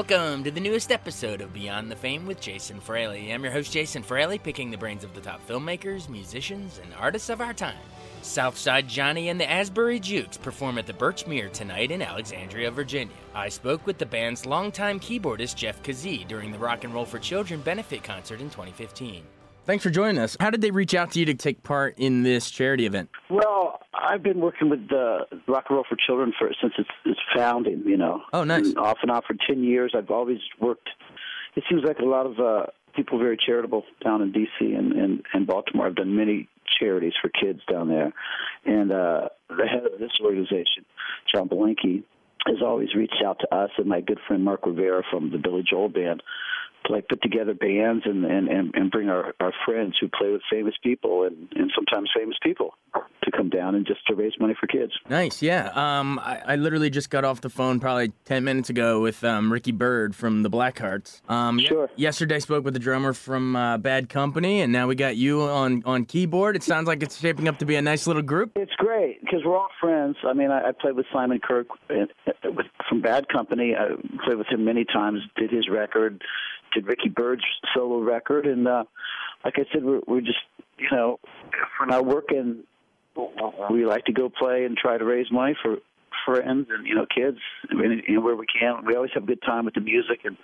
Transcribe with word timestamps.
Welcome 0.00 0.44
to 0.44 0.50
the 0.50 0.60
newest 0.60 0.92
episode 0.92 1.42
of 1.42 1.52
Beyond 1.52 1.90
the 1.90 1.94
Fame 1.94 2.24
with 2.24 2.40
Jason 2.40 2.80
Fraley. 2.80 3.30
I'm 3.30 3.44
your 3.44 3.52
host, 3.52 3.70
Jason 3.70 4.02
Fraley, 4.02 4.38
picking 4.38 4.70
the 4.70 4.78
brains 4.78 5.04
of 5.04 5.12
the 5.12 5.20
top 5.20 5.46
filmmakers, 5.46 6.08
musicians, 6.08 6.80
and 6.82 6.94
artists 6.94 7.28
of 7.28 7.42
our 7.42 7.52
time. 7.52 7.76
Southside 8.22 8.88
Johnny 8.88 9.28
and 9.28 9.38
the 9.38 9.48
Asbury 9.48 10.00
Jukes 10.00 10.38
perform 10.38 10.78
at 10.78 10.86
the 10.86 10.94
Birchmere 10.94 11.52
tonight 11.52 11.90
in 11.90 12.00
Alexandria, 12.00 12.70
Virginia. 12.70 13.14
I 13.34 13.50
spoke 13.50 13.86
with 13.86 13.98
the 13.98 14.06
band's 14.06 14.46
longtime 14.46 15.00
keyboardist 15.00 15.56
Jeff 15.56 15.82
Kazee 15.82 16.26
during 16.26 16.50
the 16.50 16.58
Rock 16.58 16.84
and 16.84 16.94
Roll 16.94 17.04
for 17.04 17.18
Children 17.18 17.60
benefit 17.60 18.02
concert 18.02 18.40
in 18.40 18.48
2015. 18.48 19.22
Thanks 19.66 19.84
for 19.84 19.90
joining 19.90 20.18
us. 20.18 20.36
How 20.40 20.50
did 20.50 20.62
they 20.62 20.70
reach 20.70 20.94
out 20.94 21.12
to 21.12 21.20
you 21.20 21.26
to 21.26 21.34
take 21.34 21.62
part 21.62 21.94
in 21.98 22.22
this 22.22 22.50
charity 22.50 22.86
event? 22.86 23.10
Well, 23.28 23.80
I've 23.94 24.22
been 24.22 24.40
working 24.40 24.68
with 24.70 24.88
the 24.88 25.26
Rock 25.46 25.66
and 25.68 25.76
Roll 25.76 25.84
for 25.88 25.96
Children 26.06 26.32
for 26.38 26.50
since 26.60 26.72
its, 26.78 26.88
its 27.04 27.20
founding. 27.36 27.82
You 27.86 27.96
know, 27.96 28.22
Oh, 28.32 28.42
nice. 28.44 28.68
And 28.68 28.78
off 28.78 28.98
and 29.02 29.10
on 29.10 29.22
for 29.26 29.36
ten 29.48 29.62
years. 29.62 29.92
I've 29.96 30.10
always 30.10 30.38
worked. 30.60 30.88
It 31.56 31.64
seems 31.68 31.82
like 31.84 31.98
a 31.98 32.04
lot 32.04 32.26
of 32.26 32.38
uh, 32.40 32.66
people 32.96 33.18
very 33.18 33.36
charitable 33.36 33.84
down 34.02 34.22
in 34.22 34.32
D.C. 34.32 34.72
and, 34.72 34.92
and 34.92 35.22
and 35.32 35.46
Baltimore. 35.46 35.86
I've 35.86 35.94
done 35.96 36.16
many 36.16 36.48
charities 36.78 37.12
for 37.20 37.28
kids 37.28 37.60
down 37.70 37.88
there, 37.88 38.12
and 38.64 38.90
uh, 38.90 39.28
the 39.48 39.66
head 39.66 39.84
of 39.92 39.98
this 40.00 40.12
organization, 40.24 40.84
John 41.32 41.48
Belinky, 41.48 42.02
has 42.46 42.56
always 42.62 42.94
reached 42.94 43.22
out 43.24 43.38
to 43.40 43.54
us 43.54 43.70
and 43.76 43.86
my 43.86 44.00
good 44.00 44.18
friend 44.26 44.44
Mark 44.44 44.64
Rivera 44.64 45.02
from 45.10 45.30
the 45.30 45.38
Billy 45.38 45.62
Joel 45.68 45.88
Band 45.90 46.22
like 46.88 47.08
put 47.08 47.22
together 47.22 47.54
bands 47.54 48.02
and 48.06 48.24
and 48.24 48.48
and, 48.48 48.74
and 48.74 48.90
bring 48.90 49.08
our 49.08 49.34
our 49.40 49.52
friends 49.66 49.96
who 50.00 50.08
play 50.08 50.30
with 50.32 50.42
famous 50.50 50.74
people 50.82 51.24
and 51.24 51.48
and 51.54 51.70
sometimes 51.74 52.10
famous 52.16 52.36
people 52.42 52.74
to 53.22 53.30
come 53.30 53.50
down 53.50 53.74
and 53.74 53.86
just 53.86 54.00
to 54.06 54.14
raise 54.14 54.32
money 54.40 54.54
for 54.58 54.66
kids. 54.66 54.92
Nice, 55.08 55.42
yeah. 55.42 55.68
Um, 55.74 56.18
I, 56.18 56.40
I 56.46 56.56
literally 56.56 56.88
just 56.90 57.10
got 57.10 57.24
off 57.24 57.40
the 57.42 57.50
phone 57.50 57.78
probably 57.78 58.12
10 58.24 58.44
minutes 58.44 58.70
ago 58.70 59.00
with 59.00 59.22
um, 59.24 59.52
Ricky 59.52 59.72
Byrd 59.72 60.16
from 60.16 60.42
the 60.42 60.48
Blackhearts. 60.50 61.20
Um, 61.30 61.58
Sure. 61.60 61.90
yesterday 61.96 62.38
spoke 62.40 62.64
with 62.64 62.72
the 62.72 62.80
drummer 62.80 63.12
from 63.12 63.54
uh, 63.54 63.76
Bad 63.76 64.08
Company, 64.08 64.62
and 64.62 64.72
now 64.72 64.86
we 64.86 64.94
got 64.94 65.16
you 65.16 65.42
on, 65.42 65.82
on 65.84 66.06
keyboard. 66.06 66.56
It 66.56 66.62
sounds 66.62 66.88
like 66.88 67.02
it's 67.02 67.18
shaping 67.18 67.46
up 67.46 67.58
to 67.58 67.66
be 67.66 67.76
a 67.76 67.82
nice 67.82 68.06
little 68.06 68.22
group. 68.22 68.52
It's 68.56 68.74
great 68.78 69.20
because 69.20 69.40
we're 69.44 69.56
all 69.56 69.68
friends. 69.80 70.16
I 70.26 70.32
mean, 70.32 70.50
I, 70.50 70.68
I 70.68 70.72
played 70.72 70.94
with 70.96 71.06
Simon 71.12 71.40
Kirke 71.40 71.66
uh, 71.90 71.94
uh, 72.26 72.52
with, 72.52 72.66
from 72.88 73.02
Bad 73.02 73.28
Company. 73.28 73.74
I 73.76 73.88
played 74.24 74.38
with 74.38 74.46
him 74.48 74.64
many 74.64 74.84
times. 74.86 75.20
Did 75.36 75.50
his 75.50 75.68
record, 75.68 76.22
did 76.72 76.86
Ricky 76.86 77.08
Byrd's 77.08 77.44
solo 77.74 78.00
record, 78.00 78.46
and 78.46 78.66
uh, 78.66 78.84
like 79.44 79.54
I 79.56 79.64
said, 79.72 79.84
we're, 79.84 80.00
we're 80.06 80.20
just 80.20 80.38
you 80.78 80.88
know, 80.92 81.18
if 81.22 81.68
we're 81.78 81.86
not 81.86 82.06
working, 82.06 82.64
we 83.70 83.84
like 83.84 84.04
to 84.06 84.12
go 84.12 84.28
play 84.30 84.64
and 84.64 84.76
try 84.76 84.96
to 84.98 85.04
raise 85.04 85.30
money 85.30 85.56
for 85.62 85.76
friends 86.24 86.68
and 86.70 86.86
you 86.86 86.94
know 86.94 87.06
kids. 87.14 87.38
You 87.70 88.14
know, 88.14 88.20
where 88.20 88.36
we 88.36 88.46
can. 88.46 88.84
We 88.86 88.94
always 88.94 89.10
have 89.14 89.24
a 89.24 89.26
good 89.26 89.42
time 89.42 89.64
with 89.64 89.74
the 89.74 89.80
music, 89.80 90.20
and 90.24 90.36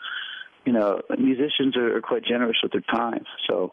you 0.64 0.72
know, 0.72 1.00
musicians 1.18 1.76
are, 1.76 1.96
are 1.96 2.02
quite 2.02 2.24
generous 2.24 2.56
with 2.62 2.72
their 2.72 2.82
time. 2.82 3.24
So. 3.48 3.72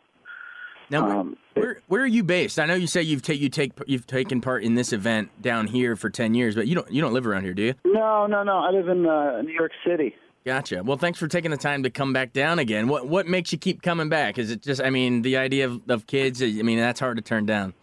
Now, 0.89 1.07
where, 1.07 1.15
Um, 1.15 1.37
where, 1.53 1.81
where 1.87 2.01
are 2.03 2.07
you 2.07 2.23
based? 2.25 2.59
I 2.59 2.65
know 2.65 2.75
you 2.75 2.87
say 2.87 3.01
you've 3.01 3.21
ta- 3.21 3.33
you 3.33 3.47
take 3.47 3.71
you've 3.87 4.05
taken 4.05 4.41
part 4.41 4.63
in 4.63 4.75
this 4.75 4.91
event 4.91 5.29
down 5.41 5.67
here 5.67 5.95
for 5.95 6.09
10 6.09 6.35
years, 6.35 6.55
but 6.55 6.67
you 6.67 6.75
don't 6.75 6.91
you 6.91 7.01
don't 7.01 7.13
live 7.13 7.25
around 7.25 7.43
here, 7.43 7.53
do 7.53 7.63
you? 7.63 7.73
No, 7.85 8.27
no, 8.27 8.43
no. 8.43 8.57
I 8.57 8.69
live 8.69 8.89
in 8.89 9.07
uh, 9.07 9.41
New 9.41 9.53
York 9.53 9.71
City. 9.87 10.13
Gotcha. 10.45 10.83
Well, 10.83 10.97
thanks 10.97 11.19
for 11.19 11.27
taking 11.27 11.51
the 11.51 11.57
time 11.57 11.83
to 11.83 11.89
come 11.89 12.11
back 12.11 12.33
down 12.33 12.59
again. 12.59 12.87
What 12.87 13.07
what 13.07 13.27
makes 13.27 13.51
you 13.53 13.57
keep 13.57 13.81
coming 13.81 14.09
back? 14.09 14.37
Is 14.37 14.51
it 14.51 14.61
just 14.61 14.81
I 14.81 14.89
mean 14.89 15.21
the 15.21 15.37
idea 15.37 15.65
of, 15.65 15.81
of 15.89 16.05
kids? 16.05 16.41
I 16.41 16.47
mean 16.47 16.79
that's 16.79 16.99
hard 16.99 17.17
to 17.17 17.23
turn 17.23 17.45
down. 17.45 17.73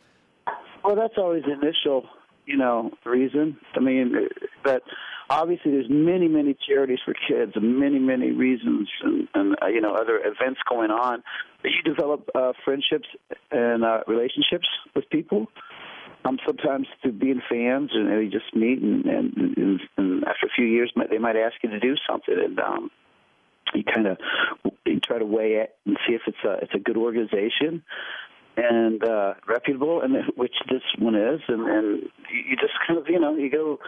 Well, 0.84 0.97
that's 0.97 1.15
always 1.16 1.43
the 1.44 1.53
initial, 1.53 2.06
you 2.47 2.56
know, 2.56 2.91
reason. 3.04 3.56
I 3.75 3.81
mean, 3.81 4.28
but 4.65 4.82
obviously 5.31 5.70
there's 5.70 5.88
many, 5.88 6.28
many 6.28 6.56
charities 6.69 6.99
for 7.04 7.15
kids, 7.15 7.53
and 7.54 7.78
many, 7.78 7.99
many 7.99 8.32
reasons, 8.32 8.88
and, 9.03 9.28
and 9.34 9.56
uh, 9.62 9.66
you 9.66 9.81
know, 9.81 9.94
other 9.94 10.19
events 10.19 10.60
going 10.69 10.91
on. 10.91 11.22
But 11.62 11.70
you 11.70 11.82
develop 11.94 12.28
uh, 12.34 12.53
friendships 12.65 13.06
and 13.50 13.84
uh, 13.84 14.00
relationships 14.06 14.66
with 14.94 15.09
people. 15.10 15.47
Um, 16.30 16.38
sometimes 16.46 16.86
through 17.02 17.12
being 17.12 17.42
fans, 17.48 17.91
and 17.92 18.08
you 18.22 18.30
just 18.30 18.54
meet, 18.54 18.80
and, 18.80 19.04
and, 19.04 19.56
and, 19.56 19.80
and 19.96 20.24
after 20.24 20.46
a 20.46 20.50
few 20.54 20.64
years, 20.64 20.92
they 21.10 21.18
might 21.18 21.36
ask 21.36 21.56
you 21.62 21.70
to 21.70 21.80
do 21.80 21.96
something, 22.08 22.34
and 22.38 22.58
um, 22.60 22.91
you 23.74 23.82
kind 23.84 24.06
of 24.06 24.18
you 24.86 25.00
try 25.00 25.19
to 25.19 25.24
weigh 25.24 25.54
it 25.54 25.76
and 25.86 25.96
see 26.06 26.14
if 26.14 26.22
it's 26.26 26.44
a 26.44 26.52
it's 26.62 26.74
a 26.74 26.78
good 26.78 26.96
organization 26.96 27.82
and 28.56 29.02
uh, 29.04 29.34
reputable, 29.46 30.02
and 30.02 30.14
which 30.36 30.54
this 30.69 30.82
one 30.98 31.14
is, 31.14 31.40
and, 31.48 31.62
and 31.69 32.02
you 32.32 32.56
just 32.56 32.74
kind 32.86 32.98
of 32.98 33.08
you 33.08 33.19
know 33.19 33.36
you 33.36 33.50
go 33.50 33.78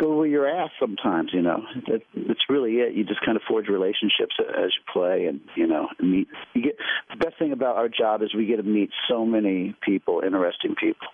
go 0.00 0.16
where 0.16 0.26
you're 0.26 0.48
at 0.48 0.70
sometimes, 0.80 1.30
you 1.32 1.42
know 1.42 1.62
that, 1.88 2.02
that's 2.26 2.48
really 2.48 2.76
it. 2.76 2.94
You 2.94 3.04
just 3.04 3.24
kind 3.24 3.36
of 3.36 3.42
forge 3.48 3.68
relationships 3.68 4.34
as 4.40 4.70
you 4.76 4.92
play, 4.92 5.26
and 5.26 5.40
you 5.54 5.66
know 5.66 5.88
meet. 6.00 6.28
You 6.54 6.62
get 6.62 6.76
the 7.10 7.16
best 7.16 7.38
thing 7.38 7.52
about 7.52 7.76
our 7.76 7.88
job 7.88 8.22
is 8.22 8.34
we 8.34 8.46
get 8.46 8.56
to 8.56 8.62
meet 8.62 8.90
so 9.08 9.24
many 9.24 9.74
people, 9.82 10.22
interesting 10.24 10.74
people. 10.74 11.08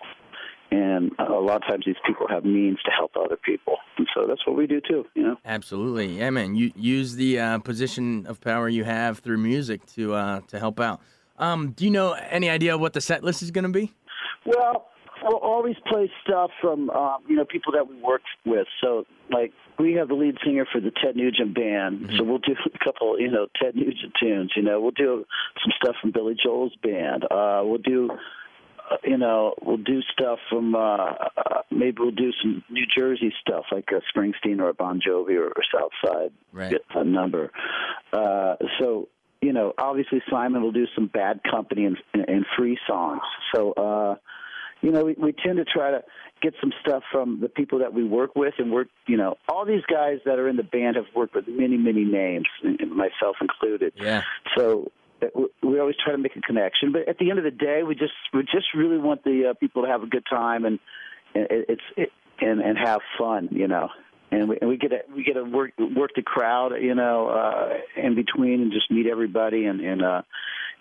And 0.73 1.11
a 1.19 1.33
lot 1.33 1.57
of 1.57 1.67
times 1.67 1.83
these 1.85 1.97
people 2.03 2.27
have 2.29 2.45
means 2.45 2.79
to 2.85 2.89
help 2.89 3.11
other 3.15 3.37
people, 3.37 3.75
and 3.99 4.07
so 4.11 4.25
that's 4.25 4.43
what 4.47 4.57
we 4.57 4.65
do 4.65 4.81
too. 4.81 5.05
You 5.13 5.21
know. 5.21 5.35
Absolutely, 5.45 6.17
yeah, 6.17 6.31
man. 6.31 6.55
You 6.55 6.71
use 6.75 7.13
the 7.13 7.39
uh, 7.39 7.59
position 7.59 8.25
of 8.25 8.41
power 8.41 8.67
you 8.67 8.83
have 8.83 9.19
through 9.19 9.37
music 9.37 9.85
to 9.93 10.15
uh, 10.15 10.41
to 10.47 10.57
help 10.57 10.79
out. 10.79 10.99
Um, 11.37 11.73
do 11.73 11.85
you 11.85 11.91
know 11.91 12.13
any 12.13 12.49
idea 12.49 12.75
what 12.75 12.93
the 12.93 13.01
set 13.01 13.23
list 13.23 13.43
is 13.43 13.51
going 13.51 13.65
to 13.65 13.69
be? 13.69 13.93
Well, 14.47 14.87
we'll 15.23 15.37
always 15.37 15.75
play 15.87 16.11
stuff 16.25 16.49
from 16.59 16.89
um, 16.89 17.17
you 17.27 17.35
know 17.35 17.45
people 17.45 17.71
that 17.73 17.87
we 17.87 17.95
work 18.01 18.21
with. 18.43 18.65
So 18.81 19.05
like 19.29 19.53
we 19.77 19.93
have 19.93 20.07
the 20.07 20.15
lead 20.15 20.37
singer 20.43 20.65
for 20.71 20.81
the 20.81 20.91
Ted 21.03 21.15
Nugent 21.15 21.53
band, 21.53 22.13
so 22.17 22.23
we'll 22.23 22.39
do 22.39 22.55
a 22.73 22.83
couple 22.83 23.19
you 23.19 23.29
know 23.29 23.45
Ted 23.61 23.75
Nugent 23.75 24.13
tunes. 24.19 24.53
You 24.55 24.63
know, 24.63 24.81
we'll 24.81 24.89
do 24.89 25.23
some 25.63 25.71
stuff 25.77 25.95
from 26.01 26.11
Billy 26.11 26.35
Joel's 26.41 26.75
band. 26.81 27.25
Uh, 27.25 27.61
we'll 27.63 27.77
do. 27.77 28.09
You 29.03 29.17
know, 29.17 29.53
we'll 29.61 29.77
do 29.77 30.01
stuff 30.11 30.39
from 30.49 30.75
uh, 30.75 30.79
uh 30.79 31.61
maybe 31.71 31.97
we'll 31.99 32.11
do 32.11 32.31
some 32.41 32.63
New 32.69 32.85
Jersey 32.85 33.33
stuff 33.41 33.65
like 33.71 33.89
a 33.91 34.01
Springsteen 34.11 34.59
or 34.59 34.69
a 34.69 34.73
Bon 34.73 34.99
Jovi 34.99 35.35
or, 35.37 35.47
or 35.47 35.63
Southside 35.73 36.31
Right. 36.51 36.75
a 36.93 37.03
number. 37.03 37.51
Uh, 38.11 38.55
so 38.79 39.09
you 39.41 39.51
know, 39.51 39.73
obviously 39.77 40.21
Simon 40.29 40.61
will 40.61 40.71
do 40.71 40.87
some 40.95 41.07
Bad 41.07 41.41
Company 41.43 41.85
and, 41.85 41.97
and 42.13 42.45
free 42.57 42.77
songs. 42.87 43.21
So 43.53 43.73
uh, 43.73 44.15
you 44.81 44.91
know, 44.91 45.05
we, 45.05 45.13
we 45.13 45.33
tend 45.33 45.57
to 45.57 45.65
try 45.65 45.91
to 45.91 46.03
get 46.41 46.53
some 46.59 46.73
stuff 46.81 47.03
from 47.11 47.39
the 47.39 47.49
people 47.49 47.79
that 47.79 47.93
we 47.93 48.03
work 48.03 48.35
with, 48.35 48.53
and 48.59 48.71
work. 48.71 48.89
You 49.07 49.17
know, 49.17 49.37
all 49.47 49.65
these 49.65 49.83
guys 49.89 50.19
that 50.25 50.39
are 50.39 50.47
in 50.47 50.57
the 50.57 50.63
band 50.63 50.97
have 50.97 51.05
worked 51.15 51.35
with 51.35 51.47
many, 51.47 51.77
many 51.77 52.03
names, 52.03 52.45
myself 52.63 53.37
included. 53.41 53.93
Yeah. 53.95 54.21
So 54.57 54.91
we- 55.61 55.79
always 55.79 55.95
try 56.03 56.13
to 56.13 56.17
make 56.17 56.35
a 56.35 56.41
connection, 56.41 56.91
but 56.91 57.07
at 57.07 57.17
the 57.17 57.29
end 57.29 57.39
of 57.39 57.45
the 57.45 57.51
day, 57.51 57.83
we 57.83 57.95
just 57.95 58.13
we 58.33 58.41
just 58.43 58.73
really 58.75 58.97
want 58.97 59.23
the 59.23 59.49
uh, 59.49 59.53
people 59.53 59.83
to 59.83 59.87
have 59.87 60.03
a 60.03 60.07
good 60.07 60.25
time 60.29 60.65
and, 60.65 60.79
and 61.35 61.43
it, 61.49 61.65
it's 61.69 61.81
it, 61.97 62.09
and 62.39 62.61
and 62.61 62.77
have 62.77 63.01
fun, 63.17 63.49
you 63.51 63.67
know. 63.67 63.89
And 64.31 64.49
we, 64.49 64.57
and 64.59 64.69
we 64.69 64.77
get 64.77 64.89
to 64.89 64.99
we 65.13 65.23
get 65.23 65.33
to 65.33 65.43
work 65.43 65.71
work 65.77 66.11
the 66.15 66.23
crowd, 66.23 66.73
you 66.81 66.95
know, 66.95 67.27
uh, 67.29 67.77
in 67.95 68.15
between, 68.15 68.61
and 68.61 68.71
just 68.71 68.89
meet 68.89 69.07
everybody, 69.07 69.65
and 69.65 69.79
and 69.81 70.01
uh, 70.03 70.21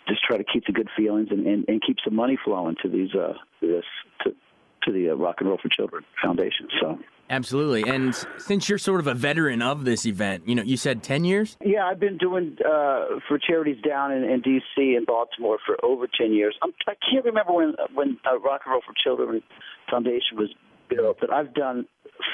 just 0.09 0.23
try 0.25 0.37
to 0.37 0.45
keep 0.45 0.67
the 0.67 0.73
good 0.73 0.89
feelings 0.97 1.29
and, 1.31 1.47
and, 1.47 1.65
and 1.69 1.83
keep 1.87 1.97
some 2.05 2.15
money 2.15 2.39
flowing 2.45 2.77
to 2.83 2.89
these 2.89 3.15
uh, 3.15 3.35
this 3.61 3.85
to 4.25 4.35
to 4.85 4.93
the 4.93 5.11
uh, 5.11 5.15
Rock 5.15 5.37
and 5.39 5.49
Roll 5.49 5.59
for 5.63 5.69
Children 5.69 6.05
Foundation. 6.23 6.69
So. 6.81 6.99
Absolutely. 7.31 7.83
And 7.89 8.15
since 8.37 8.69
you're 8.69 8.79
sort 8.79 9.01
of 9.01 9.07
a 9.07 9.15
veteran 9.15 9.63
of 9.63 9.85
this 9.85 10.05
event, 10.05 10.47
you 10.47 10.55
know, 10.55 10.63
you 10.63 10.77
said 10.77 11.03
10 11.03 11.25
years? 11.25 11.57
Yeah, 11.65 11.87
I've 11.87 11.99
been 11.99 12.19
doing 12.19 12.59
uh, 12.61 13.21
for 13.27 13.39
charities 13.39 13.83
down 13.83 14.13
in, 14.13 14.23
in 14.25 14.43
D.C. 14.43 14.95
and 14.97 15.07
Baltimore 15.07 15.59
for 15.65 15.83
over 15.85 16.07
ten 16.07 16.33
years. 16.33 16.57
I'm, 16.63 16.73
I 16.87 16.95
can't 17.11 17.25
remember 17.25 17.53
when 17.53 17.75
when 17.95 18.19
uh, 18.31 18.39
Rock 18.39 18.63
and 18.67 18.73
Roll 18.73 18.83
for 18.87 18.95
Children 19.03 19.43
Foundation 19.91 20.37
was 20.37 20.51
built 20.89 21.21
that 21.21 21.33
I've 21.33 21.55
done 21.55 21.87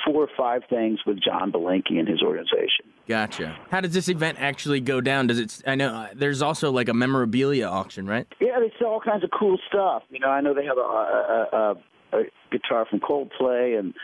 four 0.05 0.25
or 0.25 0.29
five 0.37 0.62
things 0.69 1.00
with 1.06 1.23
John 1.23 1.53
Belinkie 1.53 1.99
and 1.99 2.09
his 2.09 2.23
organization. 2.23 2.87
Gotcha. 3.06 3.56
How 3.71 3.81
does 3.81 3.95
this 3.95 4.09
event 4.09 4.39
actually 4.41 4.81
go 4.81 5.00
down? 5.00 5.29
Does 5.29 5.39
it? 5.39 5.62
I 5.67 5.75
know 5.75 5.95
uh, 5.95 6.09
there's 6.15 6.43
also 6.43 6.71
like 6.71 6.89
a 6.89 6.95
memorabilia 6.95 7.67
auction, 7.67 8.06
right? 8.06 8.27
Yeah, 8.41 8.59
they 8.61 8.73
sell 8.79 8.89
all 8.89 9.00
kinds 9.00 9.25
of 9.25 9.31
cool 9.39 9.59
stuff. 9.69 10.03
You 10.11 10.19
know, 10.19 10.29
I 10.29 10.41
know 10.41 10.55
they 10.55 10.65
have 10.65 10.77
a, 10.77 10.81
a, 10.81 11.49
a, 11.53 11.75
a 12.13 12.23
guitar 12.51 12.87
from 12.89 13.01
Coldplay 13.01 13.79
and 13.79 13.95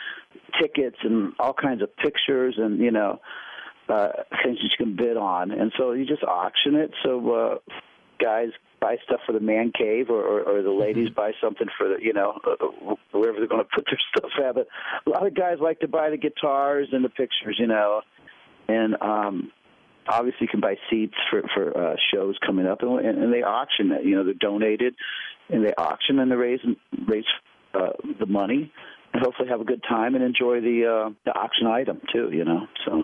tickets 0.60 0.96
and 1.02 1.32
all 1.38 1.54
kinds 1.54 1.82
of 1.82 1.96
pictures 1.96 2.54
and 2.58 2.78
you 2.80 2.90
know 2.90 3.20
uh, 3.88 4.08
things 4.42 4.58
that 4.58 4.62
you 4.62 4.76
can 4.76 4.96
bid 4.96 5.16
on, 5.16 5.50
and 5.50 5.72
so 5.78 5.92
you 5.92 6.06
just 6.06 6.22
auction 6.22 6.74
it. 6.74 6.90
So 7.04 7.32
uh, 7.32 7.58
guys 8.20 8.48
buy 8.80 8.96
stuff 9.04 9.20
for 9.26 9.32
the 9.32 9.40
man 9.40 9.72
cave, 9.76 10.10
or, 10.10 10.22
or, 10.22 10.42
or 10.42 10.62
the 10.62 10.70
ladies 10.70 11.08
mm-hmm. 11.08 11.14
buy 11.14 11.32
something 11.42 11.66
for 11.78 11.88
the 11.88 11.96
you 12.00 12.12
know 12.12 12.38
uh, 12.46 12.94
wherever 13.12 13.38
they're 13.38 13.48
going 13.48 13.64
to 13.64 13.70
put 13.74 13.86
their 13.86 13.98
stuff 14.16 14.30
at. 14.46 14.54
But 14.54 14.68
a 15.06 15.10
lot 15.10 15.26
of 15.26 15.34
guys 15.34 15.58
like 15.60 15.80
to 15.80 15.88
buy 15.88 16.10
the 16.10 16.16
guitars 16.16 16.88
and 16.92 17.04
the 17.04 17.08
pictures, 17.08 17.56
you 17.58 17.66
know, 17.66 18.02
and 18.68 18.96
um, 19.00 19.52
obviously 20.08 20.42
you 20.42 20.48
can 20.48 20.60
buy 20.60 20.76
seats 20.90 21.14
for 21.30 21.42
for 21.54 21.76
uh, 21.76 21.96
shows 22.12 22.38
coming 22.44 22.66
up, 22.66 22.82
and, 22.82 23.00
and 23.00 23.32
they 23.32 23.42
auction 23.42 23.92
it. 23.92 24.04
You 24.04 24.16
know, 24.16 24.24
they're 24.24 24.34
donated, 24.34 24.94
and 25.48 25.64
they 25.64 25.74
auction 25.74 26.18
and 26.18 26.30
they 26.30 26.36
raise 26.36 26.60
raise 27.06 27.24
uh, 27.74 27.90
the 28.18 28.26
money 28.26 28.72
hopefully 29.20 29.48
have 29.48 29.60
a 29.60 29.64
good 29.64 29.82
time 29.88 30.14
and 30.14 30.24
enjoy 30.24 30.60
the 30.60 30.84
uh, 30.86 31.10
the 31.24 31.32
auction 31.32 31.66
item 31.66 32.00
too. 32.12 32.30
You 32.32 32.44
know, 32.44 32.66
so 32.84 33.02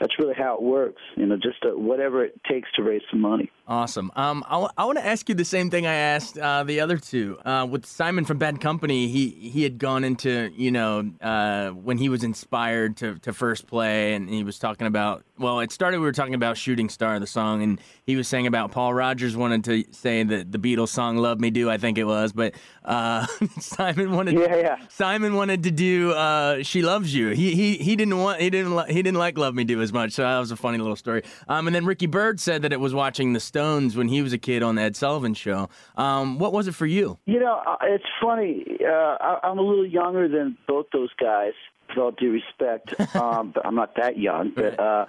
that's 0.00 0.18
really 0.18 0.34
how 0.34 0.54
it 0.54 0.62
works. 0.62 1.00
You 1.16 1.26
know, 1.26 1.36
just 1.36 1.64
uh, 1.64 1.76
whatever 1.78 2.24
it 2.24 2.40
takes 2.48 2.68
to 2.76 2.82
raise 2.82 3.02
some 3.10 3.20
money. 3.20 3.50
Awesome. 3.66 4.10
Um, 4.16 4.44
I, 4.46 4.52
w- 4.52 4.70
I 4.78 4.84
want 4.86 4.96
to 4.96 5.04
ask 5.06 5.28
you 5.28 5.34
the 5.34 5.44
same 5.44 5.68
thing 5.68 5.86
I 5.86 5.92
asked 5.92 6.38
uh, 6.38 6.64
the 6.64 6.80
other 6.80 6.96
two. 6.96 7.38
Uh, 7.44 7.66
with 7.70 7.84
Simon 7.84 8.24
from 8.24 8.38
Bad 8.38 8.60
Company, 8.60 9.08
he 9.08 9.28
he 9.28 9.62
had 9.62 9.78
gone 9.78 10.04
into 10.04 10.50
you 10.56 10.70
know 10.70 11.10
uh, 11.20 11.70
when 11.70 11.98
he 11.98 12.08
was 12.08 12.24
inspired 12.24 12.96
to 12.98 13.18
to 13.18 13.32
first 13.32 13.66
play, 13.66 14.14
and 14.14 14.28
he 14.28 14.44
was 14.44 14.58
talking 14.58 14.86
about. 14.86 15.24
Well, 15.38 15.60
it 15.60 15.70
started. 15.70 16.00
We 16.00 16.04
were 16.06 16.12
talking 16.12 16.34
about 16.34 16.56
Shooting 16.56 16.88
Star, 16.88 17.20
the 17.20 17.26
song, 17.26 17.62
and 17.62 17.80
he 18.04 18.16
was 18.16 18.26
saying 18.26 18.48
about 18.48 18.72
Paul 18.72 18.92
Rodgers 18.92 19.36
wanted 19.36 19.62
to 19.64 19.84
say 19.92 20.24
that 20.24 20.50
the 20.50 20.58
Beatles 20.58 20.88
song 20.88 21.16
"Love 21.16 21.38
Me 21.38 21.50
Do," 21.50 21.70
I 21.70 21.76
think 21.78 21.96
it 21.96 22.04
was, 22.04 22.32
but 22.32 22.54
uh, 22.84 23.26
Simon 23.60 24.12
wanted. 24.12 24.34
Yeah, 24.34 24.56
yeah. 24.56 24.76
Simon 24.88 25.34
wanted 25.34 25.47
to 25.56 25.70
do 25.70 26.12
uh, 26.12 26.62
"She 26.62 26.82
Loves 26.82 27.14
You." 27.14 27.30
He 27.30 27.54
he 27.54 27.76
he 27.76 27.96
didn't 27.96 28.18
want 28.18 28.40
he 28.40 28.50
didn't 28.50 28.76
li- 28.76 28.86
he 28.88 29.02
didn't 29.02 29.18
like 29.18 29.38
"Love 29.38 29.54
Me 29.54 29.64
Do" 29.64 29.80
as 29.80 29.92
much, 29.92 30.12
so 30.12 30.22
that 30.22 30.38
was 30.38 30.50
a 30.50 30.56
funny 30.56 30.78
little 30.78 30.96
story. 30.96 31.22
Um, 31.48 31.66
and 31.66 31.74
then 31.74 31.84
Ricky 31.84 32.06
Byrd 32.06 32.40
said 32.40 32.62
that 32.62 32.72
it 32.72 32.80
was 32.80 32.94
watching 32.94 33.32
the 33.32 33.40
Stones 33.40 33.96
when 33.96 34.08
he 34.08 34.22
was 34.22 34.32
a 34.32 34.38
kid 34.38 34.62
on 34.62 34.74
the 34.74 34.82
Ed 34.82 34.96
Sullivan 34.96 35.34
Show. 35.34 35.68
Um, 35.96 36.38
what 36.38 36.52
was 36.52 36.68
it 36.68 36.74
for 36.74 36.86
you? 36.86 37.18
You 37.26 37.40
know, 37.40 37.62
uh, 37.66 37.76
it's 37.82 38.04
funny. 38.20 38.64
Uh, 38.84 38.90
I, 38.90 39.40
I'm 39.44 39.58
a 39.58 39.62
little 39.62 39.86
younger 39.86 40.28
than 40.28 40.56
both 40.66 40.86
those 40.92 41.10
guys, 41.20 41.52
with 41.88 41.98
all 41.98 42.10
due 42.12 42.32
respect. 42.32 42.94
um, 43.16 43.52
but 43.54 43.64
I'm 43.66 43.74
not 43.74 43.96
that 43.96 44.18
young, 44.18 44.52
but. 44.54 44.78
Uh, 44.78 45.06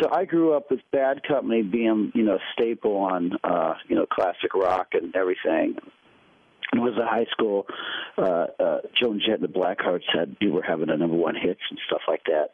so 0.00 0.10
I 0.12 0.26
grew 0.26 0.52
up 0.52 0.70
with 0.70 0.80
Bad 0.92 1.22
Company 1.22 1.62
being, 1.62 2.12
you 2.14 2.22
know, 2.22 2.34
a 2.34 2.40
staple 2.52 2.96
on, 2.96 3.32
uh, 3.44 3.74
you 3.88 3.96
know, 3.96 4.04
classic 4.04 4.52
rock 4.52 4.88
and 4.92 5.14
everything 5.16 5.76
was 6.74 6.96
a 6.98 7.06
high 7.06 7.26
school, 7.30 7.66
uh, 8.18 8.46
uh, 8.58 8.78
Joan 9.00 9.20
Jett 9.20 9.40
and 9.40 9.44
the 9.44 9.48
Blackhearts 9.48 10.04
had 10.12 10.36
you 10.40 10.52
were 10.52 10.62
having 10.62 10.90
a 10.90 10.96
number 10.96 11.16
one 11.16 11.34
hits 11.34 11.60
and 11.70 11.78
stuff 11.86 12.02
like 12.08 12.24
that. 12.24 12.48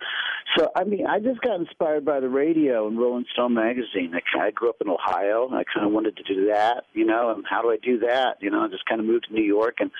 So 0.56 0.70
I 0.76 0.84
mean, 0.84 1.06
I 1.06 1.18
just 1.18 1.40
got 1.40 1.58
inspired 1.58 2.04
by 2.04 2.20
the 2.20 2.28
radio 2.28 2.86
and 2.88 2.98
Rolling 2.98 3.24
Stone 3.32 3.54
magazine. 3.54 4.12
I 4.14 4.20
of 4.48 4.54
grew 4.54 4.70
up 4.70 4.76
in 4.80 4.88
Ohio, 4.88 5.46
and 5.48 5.56
I 5.56 5.64
kind 5.64 5.86
of 5.86 5.92
wanted 5.92 6.16
to 6.16 6.22
do 6.22 6.46
that, 6.46 6.84
you 6.92 7.04
know. 7.04 7.32
And 7.34 7.44
how 7.48 7.62
do 7.62 7.70
I 7.70 7.78
do 7.82 8.00
that? 8.00 8.36
You 8.40 8.50
know, 8.50 8.60
I 8.60 8.68
just 8.68 8.84
kind 8.86 9.00
of 9.00 9.06
moved 9.06 9.26
to 9.28 9.34
New 9.34 9.44
York 9.44 9.76
and 9.80 9.90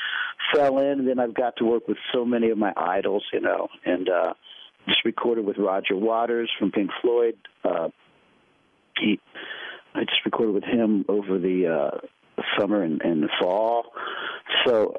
fell 0.55 0.79
in. 0.79 1.01
And 1.01 1.09
then 1.09 1.19
I've 1.19 1.35
got 1.35 1.57
to 1.57 1.65
work 1.65 1.89
with 1.89 1.99
so 2.13 2.25
many 2.25 2.51
of 2.51 2.59
my 2.59 2.73
idols, 2.77 3.25
you 3.33 3.41
know, 3.41 3.69
and 3.85 4.09
uh, 4.09 4.35
just 4.89 5.05
recorded 5.05 5.45
with 5.45 5.57
Roger 5.59 5.97
Waters 5.97 6.51
from 6.59 6.71
Pink 6.71 6.91
Floyd. 7.01 7.37
Uh, 7.65 7.89
he, 8.99 9.21
I 9.95 10.01
just 10.05 10.25
recorded 10.25 10.55
with 10.55 10.65
him 10.65 11.05
over 11.09 11.39
the. 11.39 11.67
Uh, 11.67 12.07
summer 12.59 12.83
and, 12.83 13.01
and 13.03 13.23
the 13.23 13.29
fall. 13.41 13.93
So, 14.67 14.95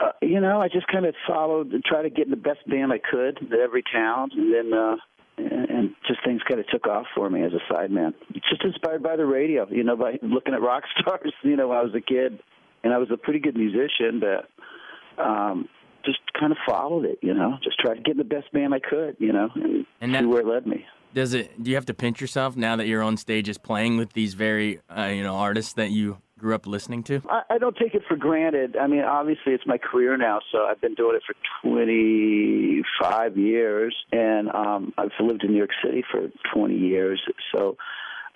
uh, 0.00 0.12
you 0.22 0.40
know, 0.40 0.60
I 0.60 0.68
just 0.68 0.86
kind 0.88 1.06
of 1.06 1.14
followed 1.26 1.72
and 1.72 1.84
tried 1.84 2.02
to 2.02 2.10
get 2.10 2.26
in 2.26 2.30
the 2.30 2.36
best 2.36 2.66
band 2.68 2.92
I 2.92 2.98
could 2.98 3.38
at 3.52 3.58
every 3.58 3.82
town, 3.92 4.30
and 4.32 4.52
then 4.52 4.72
uh, 4.72 4.96
and, 5.38 5.94
just 6.06 6.24
things 6.24 6.40
kind 6.48 6.60
of 6.60 6.66
took 6.68 6.86
off 6.86 7.06
for 7.14 7.30
me 7.30 7.42
as 7.42 7.52
a 7.52 7.72
sideman. 7.72 8.14
Just 8.32 8.64
inspired 8.64 9.02
by 9.02 9.16
the 9.16 9.24
radio, 9.24 9.66
you 9.70 9.84
know, 9.84 9.96
by 9.96 10.18
looking 10.22 10.54
at 10.54 10.60
rock 10.60 10.84
stars. 11.00 11.32
You 11.42 11.56
know, 11.56 11.68
when 11.68 11.78
I 11.78 11.82
was 11.82 11.94
a 11.94 12.00
kid, 12.00 12.40
and 12.82 12.92
I 12.92 12.98
was 12.98 13.08
a 13.12 13.16
pretty 13.16 13.38
good 13.38 13.56
musician, 13.56 14.20
but 14.20 15.22
um, 15.22 15.68
just 16.04 16.18
kind 16.38 16.52
of 16.52 16.58
followed 16.66 17.04
it. 17.04 17.18
You 17.22 17.34
know, 17.34 17.58
just 17.62 17.78
tried 17.78 17.94
to 17.94 18.00
get 18.00 18.12
in 18.12 18.18
the 18.18 18.24
best 18.24 18.52
band 18.52 18.74
I 18.74 18.80
could. 18.80 19.16
You 19.18 19.32
know, 19.32 19.48
and, 19.54 19.86
and 20.00 20.14
that, 20.14 20.22
see 20.22 20.26
where 20.26 20.40
it 20.40 20.46
led 20.46 20.66
me. 20.66 20.84
Does 21.14 21.34
it? 21.34 21.62
Do 21.62 21.70
you 21.70 21.76
have 21.76 21.86
to 21.86 21.94
pinch 21.94 22.20
yourself 22.20 22.56
now 22.56 22.76
that 22.76 22.86
you're 22.86 23.02
on 23.02 23.16
stage, 23.16 23.44
stages 23.44 23.58
playing 23.58 23.96
with 23.96 24.12
these 24.12 24.34
very, 24.34 24.80
uh, 24.96 25.06
you 25.06 25.22
know, 25.22 25.36
artists 25.36 25.74
that 25.74 25.90
you 25.90 26.18
grew 26.40 26.54
up 26.54 26.66
listening 26.66 27.02
to? 27.04 27.22
I, 27.28 27.42
I 27.50 27.58
don't 27.58 27.76
take 27.76 27.94
it 27.94 28.02
for 28.08 28.16
granted. 28.16 28.76
I 28.76 28.86
mean, 28.86 29.02
obviously, 29.02 29.52
it's 29.52 29.66
my 29.66 29.78
career 29.78 30.16
now, 30.16 30.40
so 30.50 30.64
I've 30.64 30.80
been 30.80 30.94
doing 30.94 31.16
it 31.16 31.22
for 31.26 31.34
25 31.68 33.36
years, 33.36 33.94
and 34.10 34.48
um, 34.50 34.92
I've 34.98 35.10
lived 35.20 35.44
in 35.44 35.52
New 35.52 35.58
York 35.58 35.70
City 35.84 36.02
for 36.10 36.30
20 36.54 36.76
years. 36.76 37.20
So, 37.54 37.76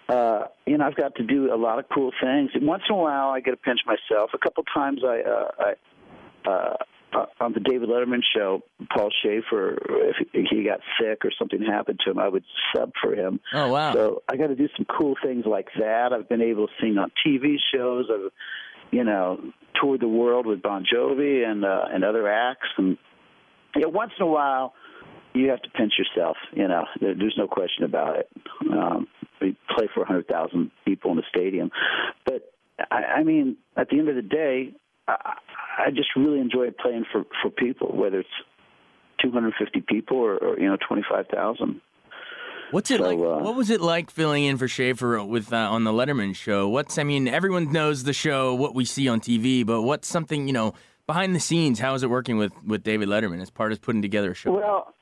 uh, 0.09 0.45
you 0.67 0.79
know, 0.79 0.87
I've 0.87 0.97
got 0.97 1.15
to 1.17 1.25
do 1.25 1.53
a 1.53 1.57
lot 1.57 1.79
of 1.79 1.87
cool 1.93 2.13
things. 2.23 2.51
Once 2.57 2.83
in 2.89 2.95
a 2.95 2.99
while, 2.99 3.31
I 3.31 3.41
get 3.41 3.53
to 3.53 3.57
pinch 3.57 3.81
myself. 3.87 4.31
A 4.35 4.39
couple 4.39 4.63
times, 4.75 5.01
I, 5.05 5.21
uh, 5.21 5.51
I 5.59 6.51
uh, 6.51 6.77
uh, 7.15 7.27
on 7.41 7.53
the 7.53 7.61
David 7.61 7.89
Letterman 7.89 8.23
show, 8.35 8.63
Paul 8.95 9.11
Shaffer, 9.23 9.79
if 10.33 10.47
he 10.51 10.65
got 10.65 10.81
sick 11.01 11.25
or 11.25 11.31
something 11.39 11.63
happened 11.63 12.01
to 12.05 12.11
him, 12.11 12.19
I 12.19 12.29
would 12.29 12.45
sub 12.75 12.93
for 13.01 13.15
him. 13.15 13.41
Oh 13.53 13.69
wow! 13.71 13.93
So 13.93 14.23
I 14.29 14.37
got 14.37 14.49
to 14.49 14.57
do 14.57 14.69
some 14.77 14.87
cool 14.87 15.15
things 15.23 15.45
like 15.47 15.69
that. 15.79 16.13
I've 16.13 16.29
been 16.29 16.43
able 16.43 16.67
to 16.67 16.73
sing 16.81 16.99
on 16.99 17.11
TV 17.27 17.57
shows. 17.75 18.07
I've, 18.13 18.31
you 18.91 19.05
know, 19.05 19.41
toured 19.81 20.01
the 20.01 20.09
world 20.09 20.47
with 20.47 20.63
Bon 20.63 20.85
Jovi 20.85 21.47
and 21.47 21.65
uh, 21.65 21.85
and 21.93 22.05
other 22.05 22.29
acts. 22.29 22.69
And 22.77 22.99
you 23.75 23.83
know, 23.83 23.89
once 23.89 24.13
in 24.19 24.25
a 24.25 24.29
while, 24.29 24.75
you 25.35 25.51
have 25.51 25.63
to 25.63 25.71
pinch 25.71 25.95
yourself. 25.99 26.37
You 26.53 26.69
know, 26.69 26.85
there, 27.01 27.15
there's 27.15 27.37
no 27.37 27.47
question 27.47 27.85
about 27.85 28.19
it. 28.19 28.31
Um, 28.71 29.09
we 29.41 29.57
play 29.77 29.89
for 29.95 30.03
a 30.03 30.07
hundred 30.07 30.29
thousand 30.29 30.71
people 30.85 31.11
in 31.11 31.17
the 31.17 31.25
stadium, 31.29 31.71
but 32.25 32.53
I, 32.91 33.19
I 33.19 33.23
mean, 33.25 33.57
at 33.77 33.89
the 33.89 33.99
end 33.99 34.09
of 34.09 34.17
the 34.17 34.23
day, 34.23 34.73
I, 35.07 35.37
I 35.79 35.91
just 35.91 36.09
really 36.17 36.41
enjoy 36.41 36.71
playing 36.71 37.05
for 37.11 37.25
for 37.43 37.51
people, 37.51 37.89
whether 37.95 38.21
it's 38.21 38.29
250 39.23 39.81
people 39.83 40.19
or, 40.19 40.37
or 40.37 40.59
you 40.59 40.69
know 40.69 40.77
25,000. 40.87 41.81
What's 42.71 42.91
it 42.91 42.99
so, 42.99 43.05
like? 43.05 43.19
Uh, 43.19 43.43
what 43.43 43.55
was 43.55 43.71
it 43.71 43.81
like 43.81 44.11
filling 44.11 44.45
in 44.45 44.57
for 44.57 44.69
Shaffer 44.69 45.23
with 45.25 45.53
uh, 45.53 45.57
on 45.57 45.85
the 45.85 45.93
Letterman 45.93 46.35
show? 46.35 46.69
What's 46.69 46.99
I 46.99 47.05
mean, 47.05 47.29
everyone 47.29 47.73
knows 47.73 48.05
the 48.05 48.13
show, 48.13 48.55
what 48.55 48.75
we 48.75 48.85
see 48.85 49.09
on 49.09 49.21
TV, 49.21 49.65
but 49.65 49.83
what's 49.83 50.09
something 50.09 50.47
you 50.47 50.53
know 50.53 50.75
behind 51.07 51.35
the 51.35 51.41
scenes? 51.41 51.79
How 51.79 51.95
is 51.95 52.03
it 52.03 52.11
working 52.11 52.37
with 52.37 52.53
with 52.65 52.83
David 52.83 53.09
Letterman 53.09 53.41
as 53.41 53.51
part 53.51 53.73
of 53.73 53.81
putting 53.81 54.03
together 54.03 54.33
a 54.33 54.35
show? 54.35 54.53
Well, 54.53 54.95